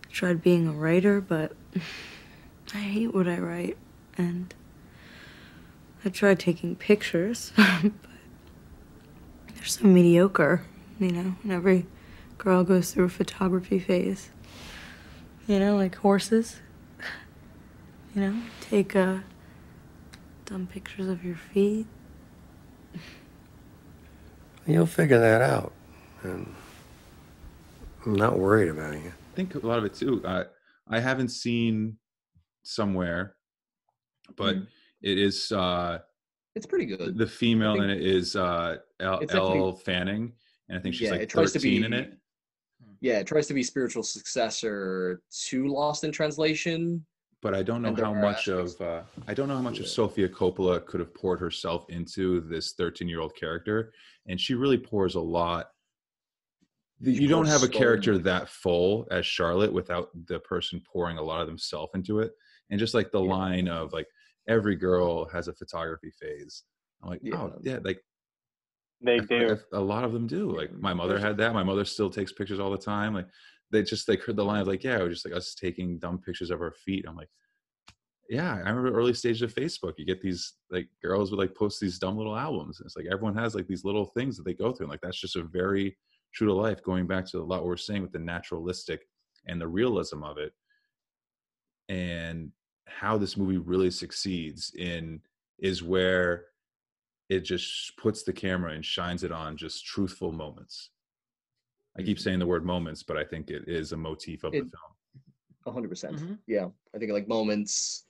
[0.05, 1.53] I tried being a writer, but
[2.75, 3.77] I hate what I write.
[4.19, 4.53] And
[6.05, 7.93] I tried taking pictures, but
[9.55, 10.65] they're so mediocre,
[10.99, 11.37] you know?
[11.43, 11.87] And every
[12.39, 14.31] girl goes through a photography phase.
[15.47, 16.61] You know, like horses.
[18.15, 19.21] You know, take uh,
[20.45, 21.87] dumb pictures of your feet.
[24.67, 25.73] You'll figure that out.
[26.23, 26.55] And
[28.05, 29.09] I'm not worried about you.
[29.09, 30.25] I think a lot of it too.
[30.25, 30.45] Uh,
[30.89, 31.97] I haven't seen
[32.63, 33.37] somewhere,
[34.37, 34.67] but Mm.
[35.03, 36.01] it is uh,
[36.55, 37.17] It's pretty good.
[37.17, 40.33] the female in it is uh, Elle, It's definitely- Elle Fanning,
[40.69, 42.19] and I think she's Yeah, like it tries to thirteen in it.
[43.01, 47.05] Yeah, it tries to be spiritual successor to Lost in Translation.
[47.41, 49.89] But I don't know how are much of uh, I don't know how much of
[49.89, 53.93] Sofia Coppola could have poured herself into this thirteen-year-old character,
[54.27, 55.72] and she really pours a lot.
[57.03, 58.23] The- You don't have a character much.
[58.23, 62.33] that full as Charlotte without the person pouring a lot of themselves into it,
[62.71, 64.07] and just like the line of like
[64.49, 66.63] every girl has a photography phase.
[67.03, 68.01] I'm like, oh yeah, like
[69.01, 69.49] They I do.
[69.49, 70.51] like a lot of them do.
[70.57, 71.53] Like my mother had that.
[71.55, 73.15] My mother still takes pictures all the time.
[73.15, 73.27] Like
[73.71, 75.99] they just like heard the line of like, yeah, it was just like us taking
[75.99, 77.05] dumb pictures of our feet.
[77.09, 77.31] I'm like,
[78.29, 79.95] yeah, I remember early stages of Facebook.
[79.99, 82.79] You get these like girls would like post these dumb little albums.
[82.79, 84.85] And it's like everyone has like these little things that they go through.
[84.87, 85.97] And like that's just a very
[86.33, 86.83] true to life.
[86.83, 89.09] Going back to a lot what we're saying with the naturalistic
[89.47, 90.53] and the realism of it,
[91.89, 92.51] and
[92.87, 95.21] how this movie really succeeds in
[95.59, 96.47] is where
[97.29, 100.91] it just puts the camera and shines it on just truthful moments.
[101.99, 104.59] I keep saying the word moments, but I think it is a motif of the
[104.59, 104.71] film.
[105.67, 106.17] A hundred percent.
[106.17, 106.35] Mm-hmm.
[106.47, 108.07] Yeah, I think like moments,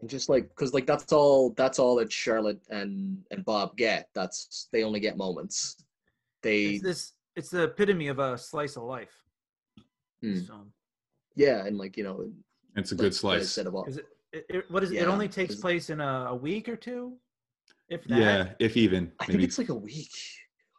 [0.00, 4.08] and just like because like that's all that's all that Charlotte and and Bob get.
[4.14, 5.76] That's they only get moments.
[6.42, 7.12] They It's this.
[7.36, 9.12] It's the epitome of a slice of life.
[10.24, 10.46] Mm.
[10.46, 10.72] film.
[11.34, 12.24] yeah, and like you know,
[12.76, 13.50] It's a like good what I slice.
[13.52, 14.94] said about Is it, it, it- what is it?
[14.94, 17.18] Yeah, It only takes place in a, a week or two,
[17.88, 18.18] if that.
[18.18, 20.10] Yeah, if even I think it's like a week.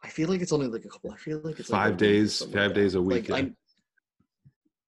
[0.04, 1.10] I feel like it's only like a couple.
[1.12, 3.28] I feel like it's five week or days, five like days a week.
[3.28, 3.50] Like yeah.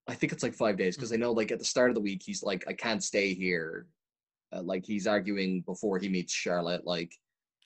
[0.09, 1.95] I, I think it's like five days because I know like at the start of
[1.95, 3.87] the week he's like I can't stay here.
[4.53, 6.85] Uh, like he's arguing before he meets Charlotte.
[6.85, 7.13] Like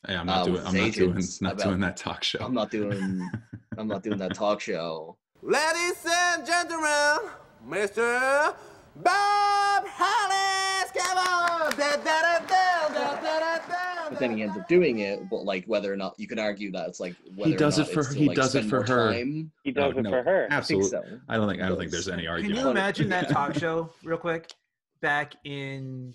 [0.06, 0.66] Hey, I'm not uh, doing.
[0.66, 1.14] I'm not doing.
[1.40, 2.38] Not about- doing that talk show.
[2.40, 3.28] I'm not doing.
[3.78, 5.16] I'm not doing that talk show.
[5.42, 7.30] Ladies and gentlemen,
[7.68, 8.54] Mr.
[8.96, 11.70] Bob Hollis, come on!
[11.76, 15.28] Da, da, da, da, da, da, da, da, but then he ends up doing it.
[15.28, 17.82] But like whether or not you could argue that it's like whether he does or
[17.82, 19.12] it for it's to, he like, does it for her.
[19.12, 19.50] time.
[19.64, 20.46] He does No, it no, for her.
[20.50, 20.90] Absolutely.
[20.90, 21.02] so.
[21.28, 22.56] I don't think I don't think there's any argument.
[22.56, 24.52] Can you imagine that talk show real quick
[25.00, 26.14] back in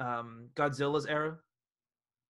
[0.00, 1.36] um, Godzilla's era?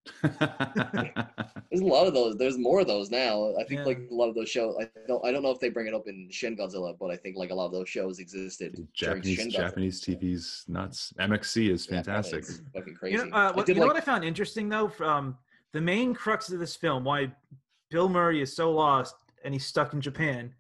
[0.22, 2.36] There's a lot of those.
[2.36, 3.53] There's more of those now.
[3.59, 3.84] I think Yeah.
[3.84, 4.74] like a lot of those shows.
[4.80, 5.24] I don't.
[5.24, 7.51] I don't know if they bring it up in Shin Godzilla, but I think like
[7.51, 11.12] a lot of those shows existed Japanese Shin Japanese TV's nuts.
[11.18, 12.40] MXC is fantastic.
[12.40, 13.16] it's fucking crazy.
[13.18, 14.88] You know, uh, what, did you know like- what I found interesting though?
[14.88, 15.36] From
[15.72, 17.30] the main crux of this film, why
[17.90, 20.55] Bill Murray is so lost and he's stuck in Japan,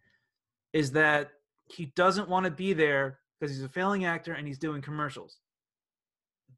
[0.72, 1.30] is that
[1.66, 5.38] he doesn't want to be there because he's a failing actor and he's doing commercials.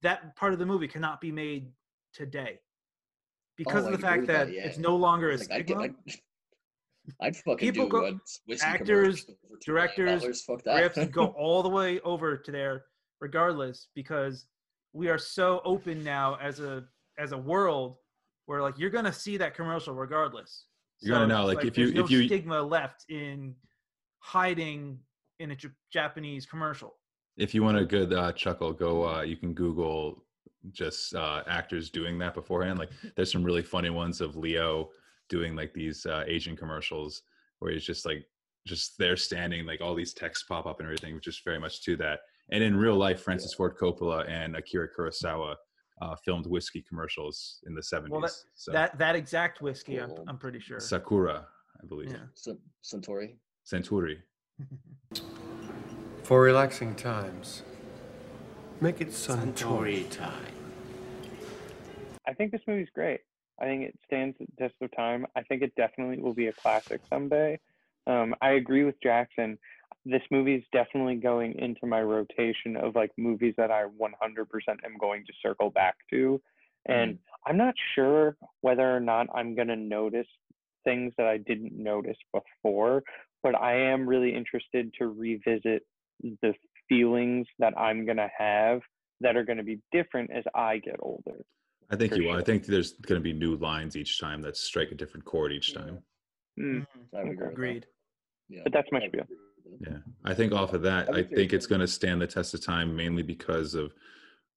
[0.03, 1.71] That part of the movie cannot be made
[2.13, 2.59] today
[3.61, 4.63] because Oh, of the fact that, that, yeah.
[4.67, 5.83] it's no longer a Like, I'd, stigma.
[5.83, 5.95] I'd,
[7.21, 8.19] I'd fucking People do go-
[8.51, 9.89] a actors, commercial for $2 million.
[10.21, 11.13] directors, Fuck scripts that.
[11.13, 12.85] go all the way over to there
[13.21, 14.47] regardless because
[14.95, 16.85] we are so open now as a
[17.19, 17.97] as a world
[18.47, 20.65] where like you're gonna see that commercial regardless.
[21.03, 23.55] You're gonna know, it's like, if you- no if you- stigma left in
[24.21, 24.99] hiding
[25.39, 26.95] in a J- Japanese commercial.
[27.37, 29.07] if you want a good uh, chuckle, go.
[29.09, 30.25] Uh, you can Google
[30.73, 32.79] just uh, actors doing that beforehand.
[32.79, 34.91] Like, there's some really funny ones of Leo
[35.29, 37.23] doing like these uh, Asian commercials
[37.61, 38.27] where he's just like
[38.67, 41.83] just there standing, like all these texts pop up and everything, which is very much
[41.85, 42.21] to that.
[42.51, 45.55] And in real life, Francis Ford Coppola and Akira Kurosawa
[46.03, 48.09] uh, filmed whiskey commercials in the 70s.
[48.09, 50.81] Well, that so that, that exact whiskey, I'm, I'm pretty sure.
[50.81, 51.47] Sakura,
[51.83, 52.11] I believe.
[52.11, 52.25] Yeah.
[52.35, 53.35] Sun- Suntory.
[53.71, 54.17] Centuri.
[56.23, 57.63] For relaxing times,
[58.81, 60.47] make it Suntory time.
[62.27, 63.21] I think this movie's great.
[63.61, 65.27] I think it stands the test of time.
[65.37, 67.59] I think it definitely will be a classic someday.
[68.07, 69.59] Um, I agree with Jackson.
[70.07, 74.07] This movie is definitely going into my rotation of like movies that I 100%
[74.69, 76.41] am going to circle back to.
[76.87, 80.27] And I'm not sure whether or not I'm going to notice
[80.85, 83.03] things that I didn't notice before,
[83.43, 85.83] but I am really interested to revisit
[86.23, 86.55] the
[86.91, 88.83] feelings that I'm going to have
[89.23, 91.45] that are going to be different as I get older.
[91.91, 92.37] I think you will.
[92.37, 95.53] I think there's going to be new lines each time that strike a different chord
[95.53, 95.99] each time.
[96.59, 96.87] Mm,
[97.17, 97.53] I would agree that.
[97.53, 97.87] Agreed.
[98.49, 98.61] Yeah.
[98.65, 99.25] But that's my spiel.
[99.81, 102.27] Yeah, I think off of that, I I think think it's going to stand the
[102.27, 103.93] test of time mainly because of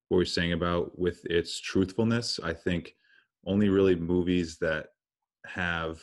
[0.09, 2.39] what we're saying about with its truthfulness.
[2.43, 2.95] I think
[3.45, 4.87] only really movies that
[5.45, 6.01] have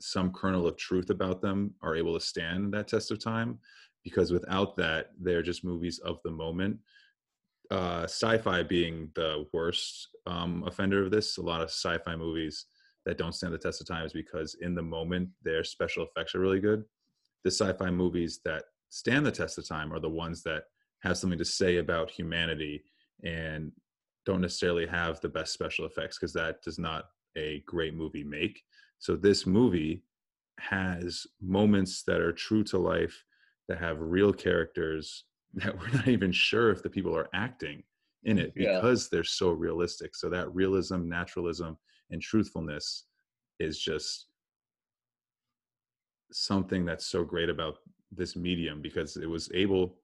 [0.00, 3.58] some kernel of truth about them are able to stand that test of time
[4.04, 6.78] because without that, they're just movies of the moment.
[7.70, 12.66] Uh, sci-fi being the worst um, offender of this, a lot of sci-fi movies
[13.06, 16.34] that don't stand the test of time is because in the moment their special effects
[16.34, 16.84] are really good
[17.44, 20.64] the sci-fi movies that stand the test of time are the ones that
[21.02, 22.82] have something to say about humanity
[23.24, 23.72] and
[24.24, 28.62] don't necessarily have the best special effects because that does not a great movie make
[28.98, 30.02] so this movie
[30.60, 33.24] has moments that are true to life
[33.68, 37.82] that have real characters that we're not even sure if the people are acting
[38.24, 38.76] in it Yeah.
[38.80, 41.76] because they're so realistic so that realism naturalism
[42.10, 43.04] and truthfulness
[43.58, 44.26] is just
[46.32, 47.76] something that's so great about
[48.10, 49.96] this medium because it was able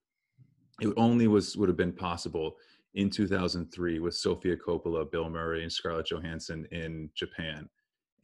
[0.81, 2.57] it only was would have been possible
[2.95, 7.69] in 2003 with Sofia Coppola, Bill Murray, and Scarlett Johansson in Japan.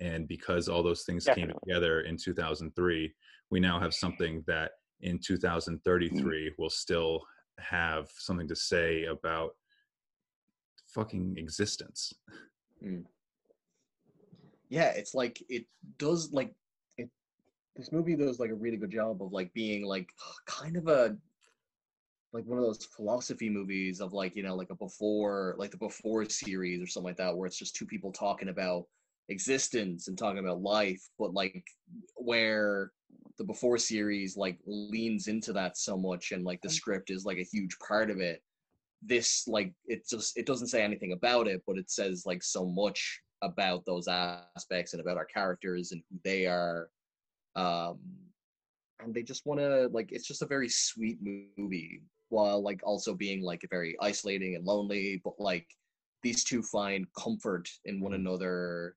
[0.01, 3.12] And because all those things came together in 2003,
[3.51, 7.23] we now have something that in 2033 will still
[7.59, 9.51] have something to say about
[10.89, 12.13] fucking existence.
[12.85, 13.05] Mm.
[14.69, 15.67] Yeah, it's like it
[15.99, 16.53] does like
[16.97, 17.09] it.
[17.77, 20.09] This movie does like a really good job of like being like
[20.47, 21.17] kind of a
[22.33, 25.77] like one of those philosophy movies of like you know like a before like the
[25.77, 28.87] before series or something like that where it's just two people talking about
[29.29, 31.65] existence and talking about life but like
[32.17, 32.91] where
[33.39, 37.39] the before series like leans into that so much and like the script is like
[37.39, 38.41] a huge part of it
[39.03, 42.64] this like it just it doesn't say anything about it but it says like so
[42.64, 46.89] much about those aspects and about our characters and who they are
[47.57, 47.99] um
[49.01, 51.18] and they just want to like it's just a very sweet
[51.59, 55.66] movie while like also being like very isolating and lonely but like
[56.22, 58.97] these two find comfort in one another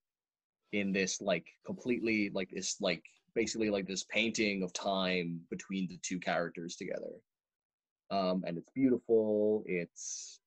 [0.71, 3.03] in this like completely like this like
[3.37, 7.13] basically like this painting of time between the two characters together
[8.09, 10.39] um and it's beautiful it's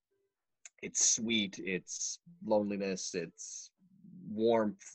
[0.83, 3.71] it's sweet it's loneliness it's
[4.29, 4.89] warmth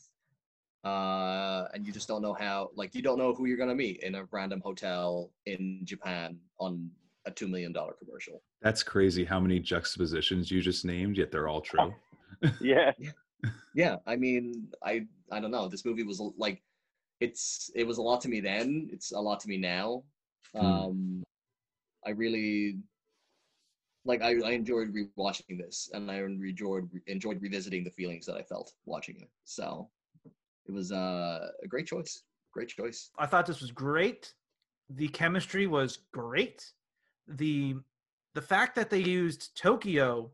[0.84, 3.82] uh and you just don't know how like you don't know who you're going to
[3.86, 6.90] meet in a random hotel in japan on
[7.26, 11.48] a two million dollar commercial That's crazy how many juxtapositions you just named, yet they're
[11.48, 11.94] all true.
[12.60, 12.92] Yeah.
[13.74, 15.68] yeah, I mean, I I don't know.
[15.68, 16.62] This movie was like,
[17.20, 18.88] it's it was a lot to me then.
[18.92, 20.02] It's a lot to me now.
[20.54, 20.66] Hmm.
[20.66, 21.22] Um,
[22.06, 22.78] I really
[24.04, 24.22] like.
[24.22, 28.72] I, I enjoyed rewatching this, and I enjoyed enjoyed revisiting the feelings that I felt
[28.84, 29.28] watching it.
[29.44, 29.88] So
[30.66, 32.22] it was uh, a great choice.
[32.52, 33.10] Great choice.
[33.18, 34.32] I thought this was great.
[34.90, 36.72] The chemistry was great.
[37.28, 37.76] The
[38.34, 40.30] the fact that they used Tokyo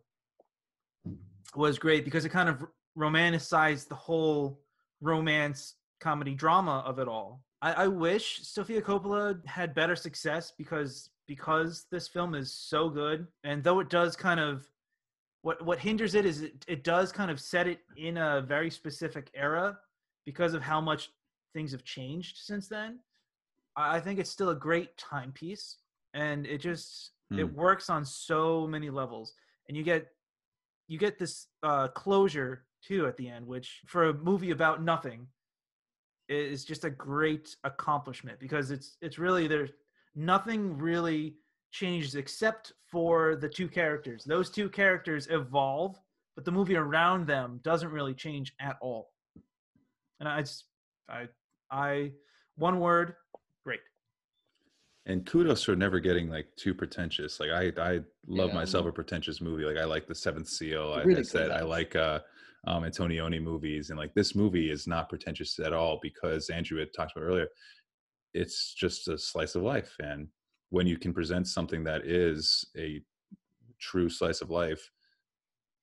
[1.55, 2.66] was great because it kind of
[2.99, 4.61] romanticized the whole
[5.01, 7.42] romance comedy drama of it all.
[7.62, 13.26] I, I wish Sofia Coppola had better success because because this film is so good,
[13.44, 14.66] and though it does kind of
[15.42, 18.70] what what hinders it is it, it does kind of set it in a very
[18.70, 19.78] specific era
[20.26, 21.11] because of how much
[21.55, 22.98] things have changed since then.
[23.76, 25.78] I I think it's still a great timepiece,
[26.14, 27.55] and it just it Hmm.
[27.55, 29.34] works on so many levels,
[29.68, 30.09] and you get
[30.88, 35.28] you get this uh, closure too at the end, which for a movie about nothing
[36.33, 39.70] is just a great accomplishment because it's it's really there's
[40.14, 41.37] nothing really
[41.70, 44.24] changes except for the two characters.
[44.24, 45.99] Those two characters evolve,
[46.35, 49.11] but the movie around them doesn't really change at all.
[50.20, 50.64] And I just
[51.09, 51.28] I
[51.70, 52.12] I
[52.57, 53.14] one word,
[53.64, 53.80] great.
[55.07, 57.41] And kudos for never getting like too pretentious.
[57.41, 58.55] Like I, I love Yeah.
[58.55, 59.64] myself a pretentious movie.
[59.64, 60.93] Like I like The Seventh Seal.
[60.93, 62.20] I, Really I good said I like uh,
[62.66, 66.92] um, Antonioni movies, and like this movie is not pretentious at all because Andrew had
[66.94, 67.48] talked about earlier.
[68.34, 70.28] It's just a slice of life, and
[70.70, 73.02] when you can present something that is a
[73.78, 74.90] true slice of life,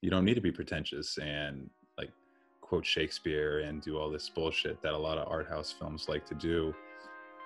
[0.01, 2.11] you don't need to be pretentious and like
[2.61, 6.25] quote Shakespeare and do all this bullshit that a lot of art house films like
[6.27, 6.73] to do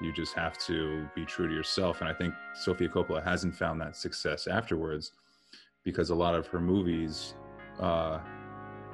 [0.01, 3.79] you just have to be true to yourself and i think sofia coppola hasn't found
[3.79, 5.13] that success afterwards
[5.84, 7.36] because a lot of her movies
[7.79, 8.19] uh,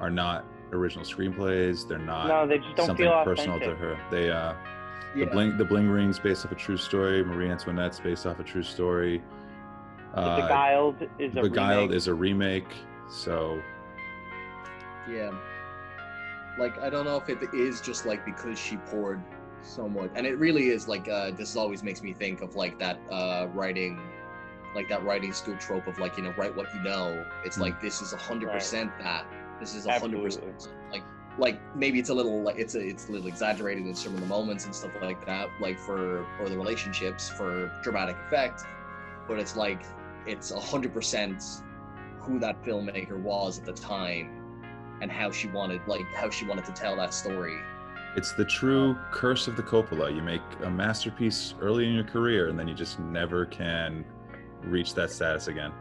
[0.00, 3.98] are not original screenplays they're not No, they just don't something feel personal to her
[4.10, 4.54] they uh
[5.14, 5.24] the Yeah.
[5.32, 8.62] bling the bling rings based off a true story marie antoinette's based off a true
[8.62, 9.22] story
[10.14, 11.96] uh, The Beguiled is a Beguiled remake.
[11.96, 12.72] is a remake
[13.08, 13.60] so
[15.08, 15.30] Yeah.
[16.58, 19.22] Like I don't know if it is just like because she poured
[19.62, 22.78] so much, and it really is like uh, this always makes me think of like
[22.80, 24.00] that uh, writing,
[24.74, 27.24] like that writing school trope of like you know write what you know.
[27.44, 27.62] It's Hmm.
[27.62, 29.24] like this is a hundred percent that.
[29.60, 31.02] This is a hundred percent like
[31.38, 34.20] like maybe it's a little like it's a it's a little exaggerated in some of
[34.20, 38.62] the moments and stuff like that, like for or the relationships for dramatic effect,
[39.28, 39.82] but it's like
[40.26, 41.42] it's a hundred percent
[42.20, 44.36] who that filmmaker was at the time
[45.00, 47.58] and how she wanted like how she wanted to tell that story
[48.16, 50.14] It's the true curse of the Coppola.
[50.14, 54.04] You make a masterpiece early in your career, and then you just never can
[54.62, 55.72] reach that status again.